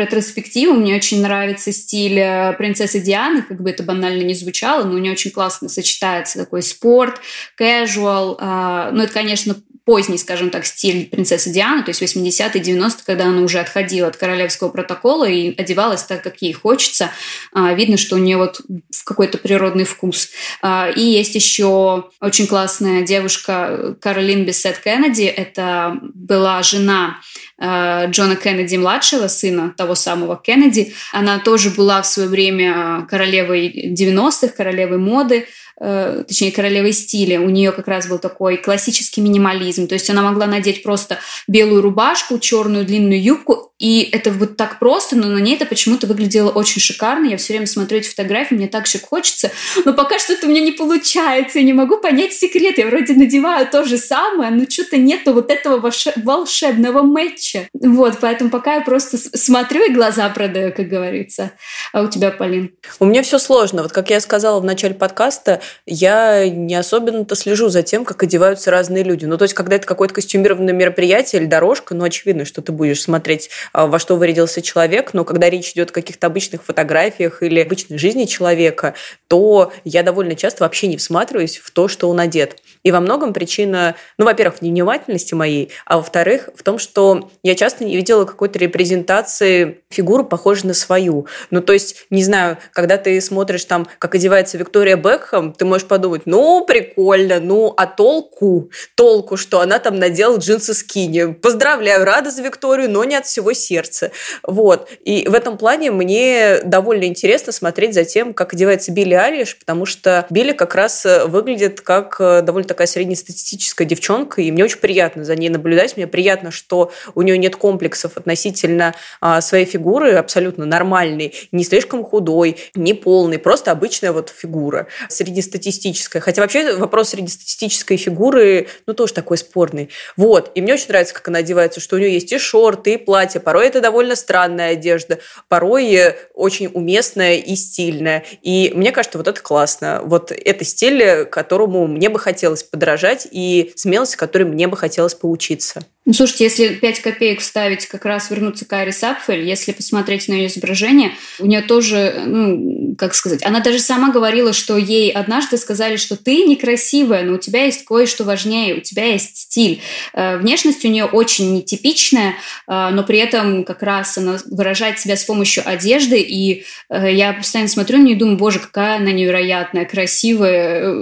ретроспективу. 0.52 0.74
Мне 0.74 0.96
очень 0.96 1.22
нравится 1.22 1.72
стиль 1.72 2.20
э, 2.20 2.54
принцессы 2.58 3.00
Дианы, 3.00 3.42
как 3.42 3.62
бы 3.62 3.70
это 3.70 3.84
банально 3.84 4.24
не 4.24 4.34
звучало, 4.34 4.84
но 4.84 4.96
у 4.96 4.98
нее 4.98 5.14
очень 5.14 5.32
классно 5.32 5.70
сочетается 5.70 6.40
такой 6.40 6.62
спорт, 6.62 7.22
casual. 7.60 8.36
А, 8.40 8.92
ну, 8.92 9.04
это, 9.04 9.14
конечно, 9.14 9.56
поздний, 9.86 10.18
скажем 10.18 10.50
так, 10.50 10.66
стиль 10.66 11.10
принцессы 11.10 11.52
Дианы, 11.52 11.84
то 11.84 11.90
есть 11.90 12.02
80-е, 12.02 12.62
90-е, 12.62 13.04
когда 13.06 13.26
она 13.26 13.42
уже 13.42 13.60
отходила 13.60 14.08
от 14.08 14.16
королевского 14.16 14.70
протокола 14.70 15.28
и 15.28 15.60
одевалась 15.60 16.04
так, 16.04 16.22
как 16.22 16.42
ей 16.42 16.54
хочется. 16.54 17.12
А, 17.52 17.74
видно, 17.74 17.98
что 17.98 18.16
у 18.16 18.20
нее 18.20 18.38
вот 18.38 18.62
какой-то 19.04 19.38
природный 19.38 19.86
вкус. 19.86 20.30
А, 20.62 20.90
и 20.90 21.02
есть 21.02 21.36
еще 21.36 22.06
очень 22.20 22.48
классная 22.48 23.02
девушка 23.02 23.96
Каролин 24.00 24.46
Бессет 24.46 24.78
Кеннеди. 24.80 25.24
Это 25.24 25.98
была 26.14 26.62
жена 26.62 27.18
а, 27.58 28.06
Джона 28.08 28.36
Кеннеди 28.36 28.76
младшего, 28.76 29.28
сына 29.28 29.74
того 29.76 29.96
самого 29.96 30.36
Кеннеди. 30.36 30.94
Она 31.12 31.40
тоже 31.40 31.72
была 31.72 32.02
в 32.02 32.08
свое 32.08 32.30
время 32.30 33.08
королевой 33.10 33.94
90-х, 33.94 34.50
королевой 34.50 35.00
моды. 35.00 35.48
Э, 35.84 36.24
точнее, 36.28 36.52
королевой 36.52 36.94
стиля. 36.94 37.42
У 37.42 37.50
нее 37.50 37.72
как 37.72 37.88
раз 37.88 38.08
был 38.08 38.20
такой 38.20 38.58
классический 38.58 39.20
минимализм. 39.20 39.88
То 39.88 39.96
есть 39.96 40.08
она 40.12 40.22
могла 40.22 40.46
надеть 40.46 40.84
просто 40.84 41.18
белую 41.48 41.82
рубашку, 41.82 42.38
черную 42.38 42.86
длинную 42.86 43.22
юбку, 43.22 43.72
и 43.80 44.08
это 44.12 44.30
вот 44.30 44.58
так 44.58 44.78
просто, 44.78 45.16
но 45.16 45.26
на 45.28 45.40
ней 45.40 45.56
это 45.56 45.66
почему-то 45.66 46.06
выглядело 46.06 46.52
очень 46.52 46.80
шикарно. 46.80 47.26
Я 47.26 47.38
все 47.38 47.54
время 47.54 47.66
смотрю 47.66 47.98
эти 47.98 48.10
фотографии, 48.10 48.54
мне 48.54 48.68
так 48.68 48.86
же 48.86 49.00
хочется, 49.00 49.50
но 49.84 49.94
пока 49.94 50.20
что-то 50.20 50.46
у 50.46 50.50
меня 50.52 50.62
не 50.62 50.72
получается, 50.72 51.58
я 51.58 51.66
не 51.66 51.74
могу 51.74 51.98
понять 51.98 52.34
секрет. 52.34 52.78
Я 52.78 52.86
вроде 52.86 53.14
надеваю 53.14 53.66
то 53.66 53.84
же 53.84 53.98
самое, 53.98 54.52
но 54.52 54.70
что-то 54.70 54.98
нету 54.98 55.34
вот 55.34 55.50
этого 55.50 55.82
волшебного 56.16 57.02
матча. 57.02 57.68
Вот, 57.74 58.20
поэтому 58.22 58.52
пока 58.52 58.76
я 58.76 58.82
просто 58.82 59.18
смотрю 59.18 59.90
и 59.90 59.94
глаза 59.94 60.30
продаю, 60.30 60.72
как 60.74 60.88
говорится. 60.88 61.52
А 61.92 62.04
у 62.04 62.08
тебя, 62.08 62.30
Полин? 62.30 62.76
У 63.00 63.06
меня 63.06 63.24
все 63.24 63.40
сложно. 63.40 63.82
Вот 63.82 63.92
как 63.92 64.12
я 64.12 64.20
сказала 64.20 64.60
в 64.60 64.64
начале 64.64 64.94
подкаста, 64.94 65.60
я 65.86 66.48
не 66.50 66.76
особенно-то 66.76 67.36
слежу 67.36 67.70
за 67.70 67.84
тем, 67.84 68.06
как 68.06 68.24
одеваются 68.24 68.72
разные 68.72 69.04
люди. 69.04 69.26
Ну, 69.26 69.38
то 69.38 69.44
есть, 69.44 69.54
когда 69.54 69.76
это 69.76 69.88
какое-то 69.88 70.14
костюмированное 70.14 70.74
мероприятие 70.74 71.42
или 71.42 71.48
дорожка, 71.48 71.96
ну, 71.96 72.04
очевидно, 72.04 72.46
что 72.46 72.62
ты 72.62 72.72
будешь 72.72 73.02
смотреть, 73.02 73.50
а, 73.74 73.88
во 73.88 74.00
что 74.00 74.16
вырядился 74.16 74.62
человек, 74.62 75.14
но 75.14 75.26
когда 75.26 75.50
речь 75.50 75.72
идет 75.72 75.92
о 75.92 75.94
каких-то 75.94 76.28
обычных 76.28 76.64
фотографиях 76.64 77.44
или 77.44 77.60
обычной 77.60 77.98
жизни 77.98 78.26
человека, 78.26 78.96
то 79.28 79.72
я 79.84 80.04
довольно 80.04 80.36
часто 80.36 80.64
вообще 80.64 80.88
не 80.88 80.98
всматриваюсь 80.98 81.58
в 81.58 81.72
то, 81.72 81.88
что 81.88 82.10
он 82.10 82.20
одет. 82.20 82.58
И 82.84 82.92
во 82.92 83.00
многом 83.00 83.34
причина, 83.34 83.96
ну, 84.18 84.26
во-первых, 84.26 84.60
в 84.60 84.62
невнимательности 84.62 85.34
моей, 85.34 85.72
а 85.86 85.98
во-вторых, 85.98 86.50
в 86.56 86.64
том, 86.64 86.80
что 86.80 87.30
я 87.44 87.56
часто 87.56 87.86
не 87.86 87.96
видела 87.96 88.26
какой-то 88.26 88.60
репрезентации 88.60 89.82
фигуры, 89.90 90.24
похожей 90.24 90.68
на 90.68 90.74
свою. 90.74 91.28
Ну, 91.50 91.62
то 91.62 91.74
есть, 91.74 92.06
не 92.10 92.24
знаю, 92.24 92.58
когда 92.74 92.98
ты 92.98 93.20
смотришь 93.22 93.66
там, 93.66 93.88
как 94.00 94.16
одевается 94.16 94.58
Виктория 94.58 94.96
Бекхэм, 94.96 95.54
ты 95.54 95.66
можешь 95.66 95.88
подумать, 95.88 96.24
ну, 96.26 96.66
прикольно, 96.66 97.40
ну, 97.40 97.74
а 97.78 97.86
толку? 97.86 98.72
Толку, 98.96 99.38
что 99.38 99.62
она 99.62 99.80
там 99.80 100.00
надела 100.00 100.38
джинсы 100.38 100.74
скини. 100.74 101.34
Поздравляю, 101.34 102.04
рада 102.06 102.32
за 102.32 102.42
Викторию, 102.42 102.90
но 102.90 103.04
не 103.04 103.16
от 103.16 103.26
всего 103.26 103.54
сердца. 103.54 104.12
Вот. 104.44 104.90
И 105.04 105.28
в 105.28 105.34
этом 105.34 105.58
плане 105.58 105.92
мне 105.92 106.60
довольно 106.64 107.06
интересно 107.06 107.52
смотреть 107.52 107.94
за 107.94 108.06
тем, 108.06 108.34
как 108.34 108.54
одевается 108.54 108.92
Билли 108.92 109.14
Алиш, 109.14 109.58
потому 109.60 109.86
что 109.86 110.26
Билли 110.30 110.54
как 110.54 110.76
раз 110.76 111.06
выглядит 111.26 111.82
как 111.82 112.18
довольно 112.20 112.68
такая 112.72 112.88
среднестатистическая 112.88 113.84
девчонка, 113.84 114.42
и 114.42 114.50
мне 114.50 114.64
очень 114.64 114.80
приятно 114.80 115.26
за 115.26 115.36
ней 115.36 115.50
наблюдать. 115.50 115.98
Мне 115.98 116.08
приятно, 116.08 116.52
что 116.52 116.94
у 117.16 117.22
нее 117.22 117.38
нет 117.38 117.58
комплексов 117.58 118.16
относительно 118.16 118.96
а, 119.20 119.42
своей 119.42 119.66
фигуры, 119.66 120.14
абсолютно 120.14 120.66
нормальной, 120.66 121.34
не 121.52 121.66
слишком 121.66 122.06
худой, 122.06 122.58
не 122.76 122.94
полной, 122.94 123.40
просто 123.40 123.72
обычная 123.72 124.14
вот 124.14 124.30
фигура 124.30 124.88
среднестатистическая. 125.10 126.22
Хотя 126.22 126.42
вообще 126.42 126.76
вопрос 126.76 127.10
среднестатистической 127.10 127.98
фигуры, 127.98 128.68
ну, 128.88 128.94
тоже 128.94 129.14
такой 129.14 129.38
спорный. 129.38 129.90
Вот. 130.16 130.52
И 130.56 130.62
мне 130.62 130.76
очень 130.76 130.88
нравится, 130.88 131.14
как 131.14 131.28
она 131.28 131.40
одевается, 131.40 131.82
что 131.82 131.98
у 131.98 132.00
нее 132.00 132.14
есть 132.14 132.32
и 132.32 132.38
шорты, 132.38 132.94
и 132.94 132.98
платья. 132.98 133.42
Порой 133.42 133.68
это 133.68 133.82
довольно 133.82 134.16
странная 134.16 134.72
одежда, 134.72 135.20
порой 135.50 136.16
очень 136.34 136.70
уместная 136.74 137.36
и 137.36 137.56
стильная. 137.56 138.24
И 138.42 138.72
мне 138.74 138.94
кажется, 138.94 139.18
вот 139.18 139.28
это 139.28 139.42
классно. 139.42 140.02
Вот 140.06 140.32
это 140.32 140.64
стиль, 140.64 141.26
которому 141.26 141.88
мне 141.88 142.10
бы 142.10 142.20
хотелось 142.20 142.61
подражать, 142.64 143.28
и 143.32 143.74
смелость, 143.76 144.16
которой 144.16 144.44
мне 144.44 144.68
бы 144.68 144.78
хотелось 144.78 145.16
поучиться. 145.16 145.84
Ну, 146.04 146.14
слушайте, 146.14 146.46
если 146.46 146.70
5 146.70 147.00
копеек 147.02 147.42
вставить, 147.42 147.86
как 147.86 148.06
раз 148.06 148.32
вернуться 148.32 148.66
к 148.66 148.74
Ари 148.74 148.90
Сапфель, 148.90 149.48
если 149.48 149.72
посмотреть 149.72 150.28
на 150.28 150.34
ее 150.34 150.48
изображение, 150.48 151.12
у 151.38 151.46
нее 151.46 151.62
тоже, 151.62 152.24
ну, 152.26 152.96
как 152.98 153.14
сказать, 153.14 153.46
она 153.46 153.60
даже 153.60 153.78
сама 153.78 154.10
говорила, 154.12 154.52
что 154.52 154.78
ей 154.78 155.12
однажды 155.12 155.58
сказали, 155.58 155.98
что 155.98 156.16
ты 156.16 156.46
некрасивая, 156.46 157.22
но 157.22 157.36
у 157.36 157.38
тебя 157.38 157.66
есть 157.66 157.86
кое-что 157.86 158.24
важнее, 158.24 158.78
у 158.78 158.80
тебя 158.80 159.06
есть 159.06 159.38
стиль. 159.38 159.80
Э, 160.16 160.38
внешность 160.38 160.84
у 160.86 160.88
нее 160.88 161.06
очень 161.06 161.54
нетипичная, 161.54 162.32
э, 162.68 162.90
но 162.92 163.04
при 163.04 163.20
этом 163.20 163.64
как 163.64 163.84
раз 163.84 164.18
она 164.18 164.40
выражает 164.50 165.00
себя 165.00 165.16
с 165.16 165.24
помощью 165.24 165.62
одежды, 165.70 166.20
и 166.20 166.66
э, 166.90 167.14
я 167.14 167.34
постоянно 167.34 167.70
смотрю 167.70 168.00
на 168.00 168.06
нее 168.06 168.16
и 168.16 168.20
думаю, 168.20 168.38
боже, 168.38 168.58
какая 168.58 168.98
она 168.98 169.12
невероятная, 169.12 169.86
красивая. 169.86 170.96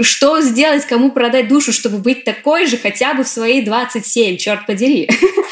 Что 0.00 0.40
сделать, 0.40 0.86
кому 0.86 1.12
продать 1.12 1.48
душу, 1.48 1.74
чтобы 1.74 1.98
быть 1.98 2.24
такой 2.24 2.66
же 2.66 2.78
хотя 2.78 3.12
бы 3.12 3.24
в 3.24 3.28
свои 3.28 3.60
27? 3.60 4.37
Черт 4.38 4.66
подери. 4.66 5.08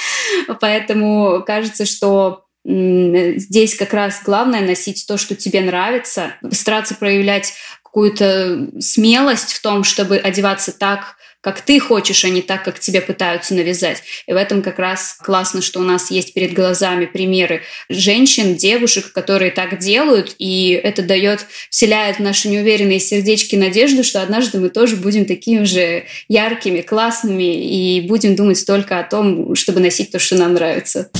Поэтому 0.60 1.42
кажется, 1.46 1.84
что 1.84 2.44
здесь 2.64 3.76
как 3.76 3.92
раз 3.92 4.22
главное 4.24 4.60
носить 4.60 5.06
то, 5.06 5.16
что 5.18 5.36
тебе 5.36 5.60
нравится, 5.60 6.34
стараться 6.50 6.94
проявлять 6.96 7.54
какую-то 7.84 8.70
смелость 8.80 9.52
в 9.52 9.62
том, 9.62 9.84
чтобы 9.84 10.16
одеваться 10.16 10.72
так, 10.72 11.16
как 11.46 11.60
ты 11.60 11.78
хочешь, 11.78 12.24
а 12.24 12.28
не 12.28 12.42
так, 12.42 12.64
как 12.64 12.80
тебе 12.80 13.00
пытаются 13.00 13.54
навязать. 13.54 14.02
И 14.26 14.32
в 14.32 14.36
этом 14.36 14.62
как 14.62 14.80
раз 14.80 15.16
классно, 15.22 15.62
что 15.62 15.78
у 15.78 15.84
нас 15.84 16.10
есть 16.10 16.34
перед 16.34 16.52
глазами 16.52 17.06
примеры 17.06 17.62
женщин, 17.88 18.56
девушек, 18.56 19.12
которые 19.12 19.52
так 19.52 19.78
делают, 19.78 20.34
и 20.40 20.70
это 20.70 21.02
дает, 21.02 21.46
вселяет 21.70 22.16
в 22.16 22.20
наши 22.20 22.48
неуверенные 22.48 22.98
сердечки 22.98 23.54
надежду, 23.54 24.02
что 24.02 24.22
однажды 24.22 24.58
мы 24.58 24.70
тоже 24.70 24.96
будем 24.96 25.24
такими 25.24 25.62
же 25.62 26.06
яркими, 26.26 26.80
классными 26.80 27.44
и 27.44 28.00
будем 28.00 28.34
думать 28.34 28.66
только 28.66 28.98
о 28.98 29.04
том, 29.04 29.54
чтобы 29.54 29.78
носить 29.78 30.10
то, 30.10 30.18
что 30.18 30.34
нам 30.34 30.54
нравится. 30.54 31.10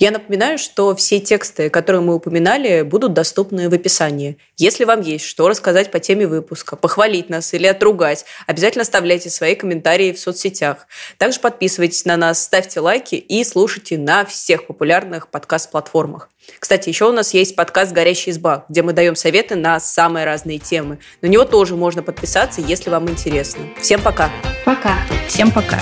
Я 0.00 0.12
напоминаю, 0.12 0.56
что 0.56 0.96
все 0.96 1.20
тексты, 1.20 1.68
которые 1.68 2.00
мы 2.00 2.14
упоминали, 2.14 2.80
будут 2.80 3.12
доступны 3.12 3.68
в 3.68 3.74
описании. 3.74 4.38
Если 4.56 4.86
вам 4.86 5.02
есть 5.02 5.26
что 5.26 5.46
рассказать 5.46 5.90
по 5.90 6.00
теме 6.00 6.26
выпуска, 6.26 6.74
похвалить 6.74 7.28
нас 7.28 7.52
или 7.52 7.66
отругать, 7.66 8.24
обязательно 8.46 8.80
оставляйте 8.80 9.28
свои 9.28 9.54
комментарии 9.54 10.12
в 10.12 10.18
соцсетях. 10.18 10.86
Также 11.18 11.38
подписывайтесь 11.38 12.06
на 12.06 12.16
нас, 12.16 12.42
ставьте 12.42 12.80
лайки 12.80 13.16
и 13.16 13.44
слушайте 13.44 13.98
на 13.98 14.24
всех 14.24 14.66
популярных 14.66 15.28
подкаст-платформах. 15.28 16.30
Кстати, 16.58 16.88
еще 16.88 17.06
у 17.06 17.12
нас 17.12 17.34
есть 17.34 17.54
подкаст 17.54 17.92
«Горящая 17.92 18.32
изба», 18.32 18.64
где 18.70 18.80
мы 18.80 18.94
даем 18.94 19.14
советы 19.14 19.54
на 19.54 19.78
самые 19.80 20.24
разные 20.24 20.58
темы. 20.58 20.98
На 21.20 21.26
него 21.26 21.44
тоже 21.44 21.76
можно 21.76 22.02
подписаться, 22.02 22.62
если 22.62 22.88
вам 22.88 23.10
интересно. 23.10 23.68
Всем 23.78 24.00
пока! 24.00 24.30
Пока! 24.64 24.96
Всем 25.28 25.50
пока! 25.50 25.78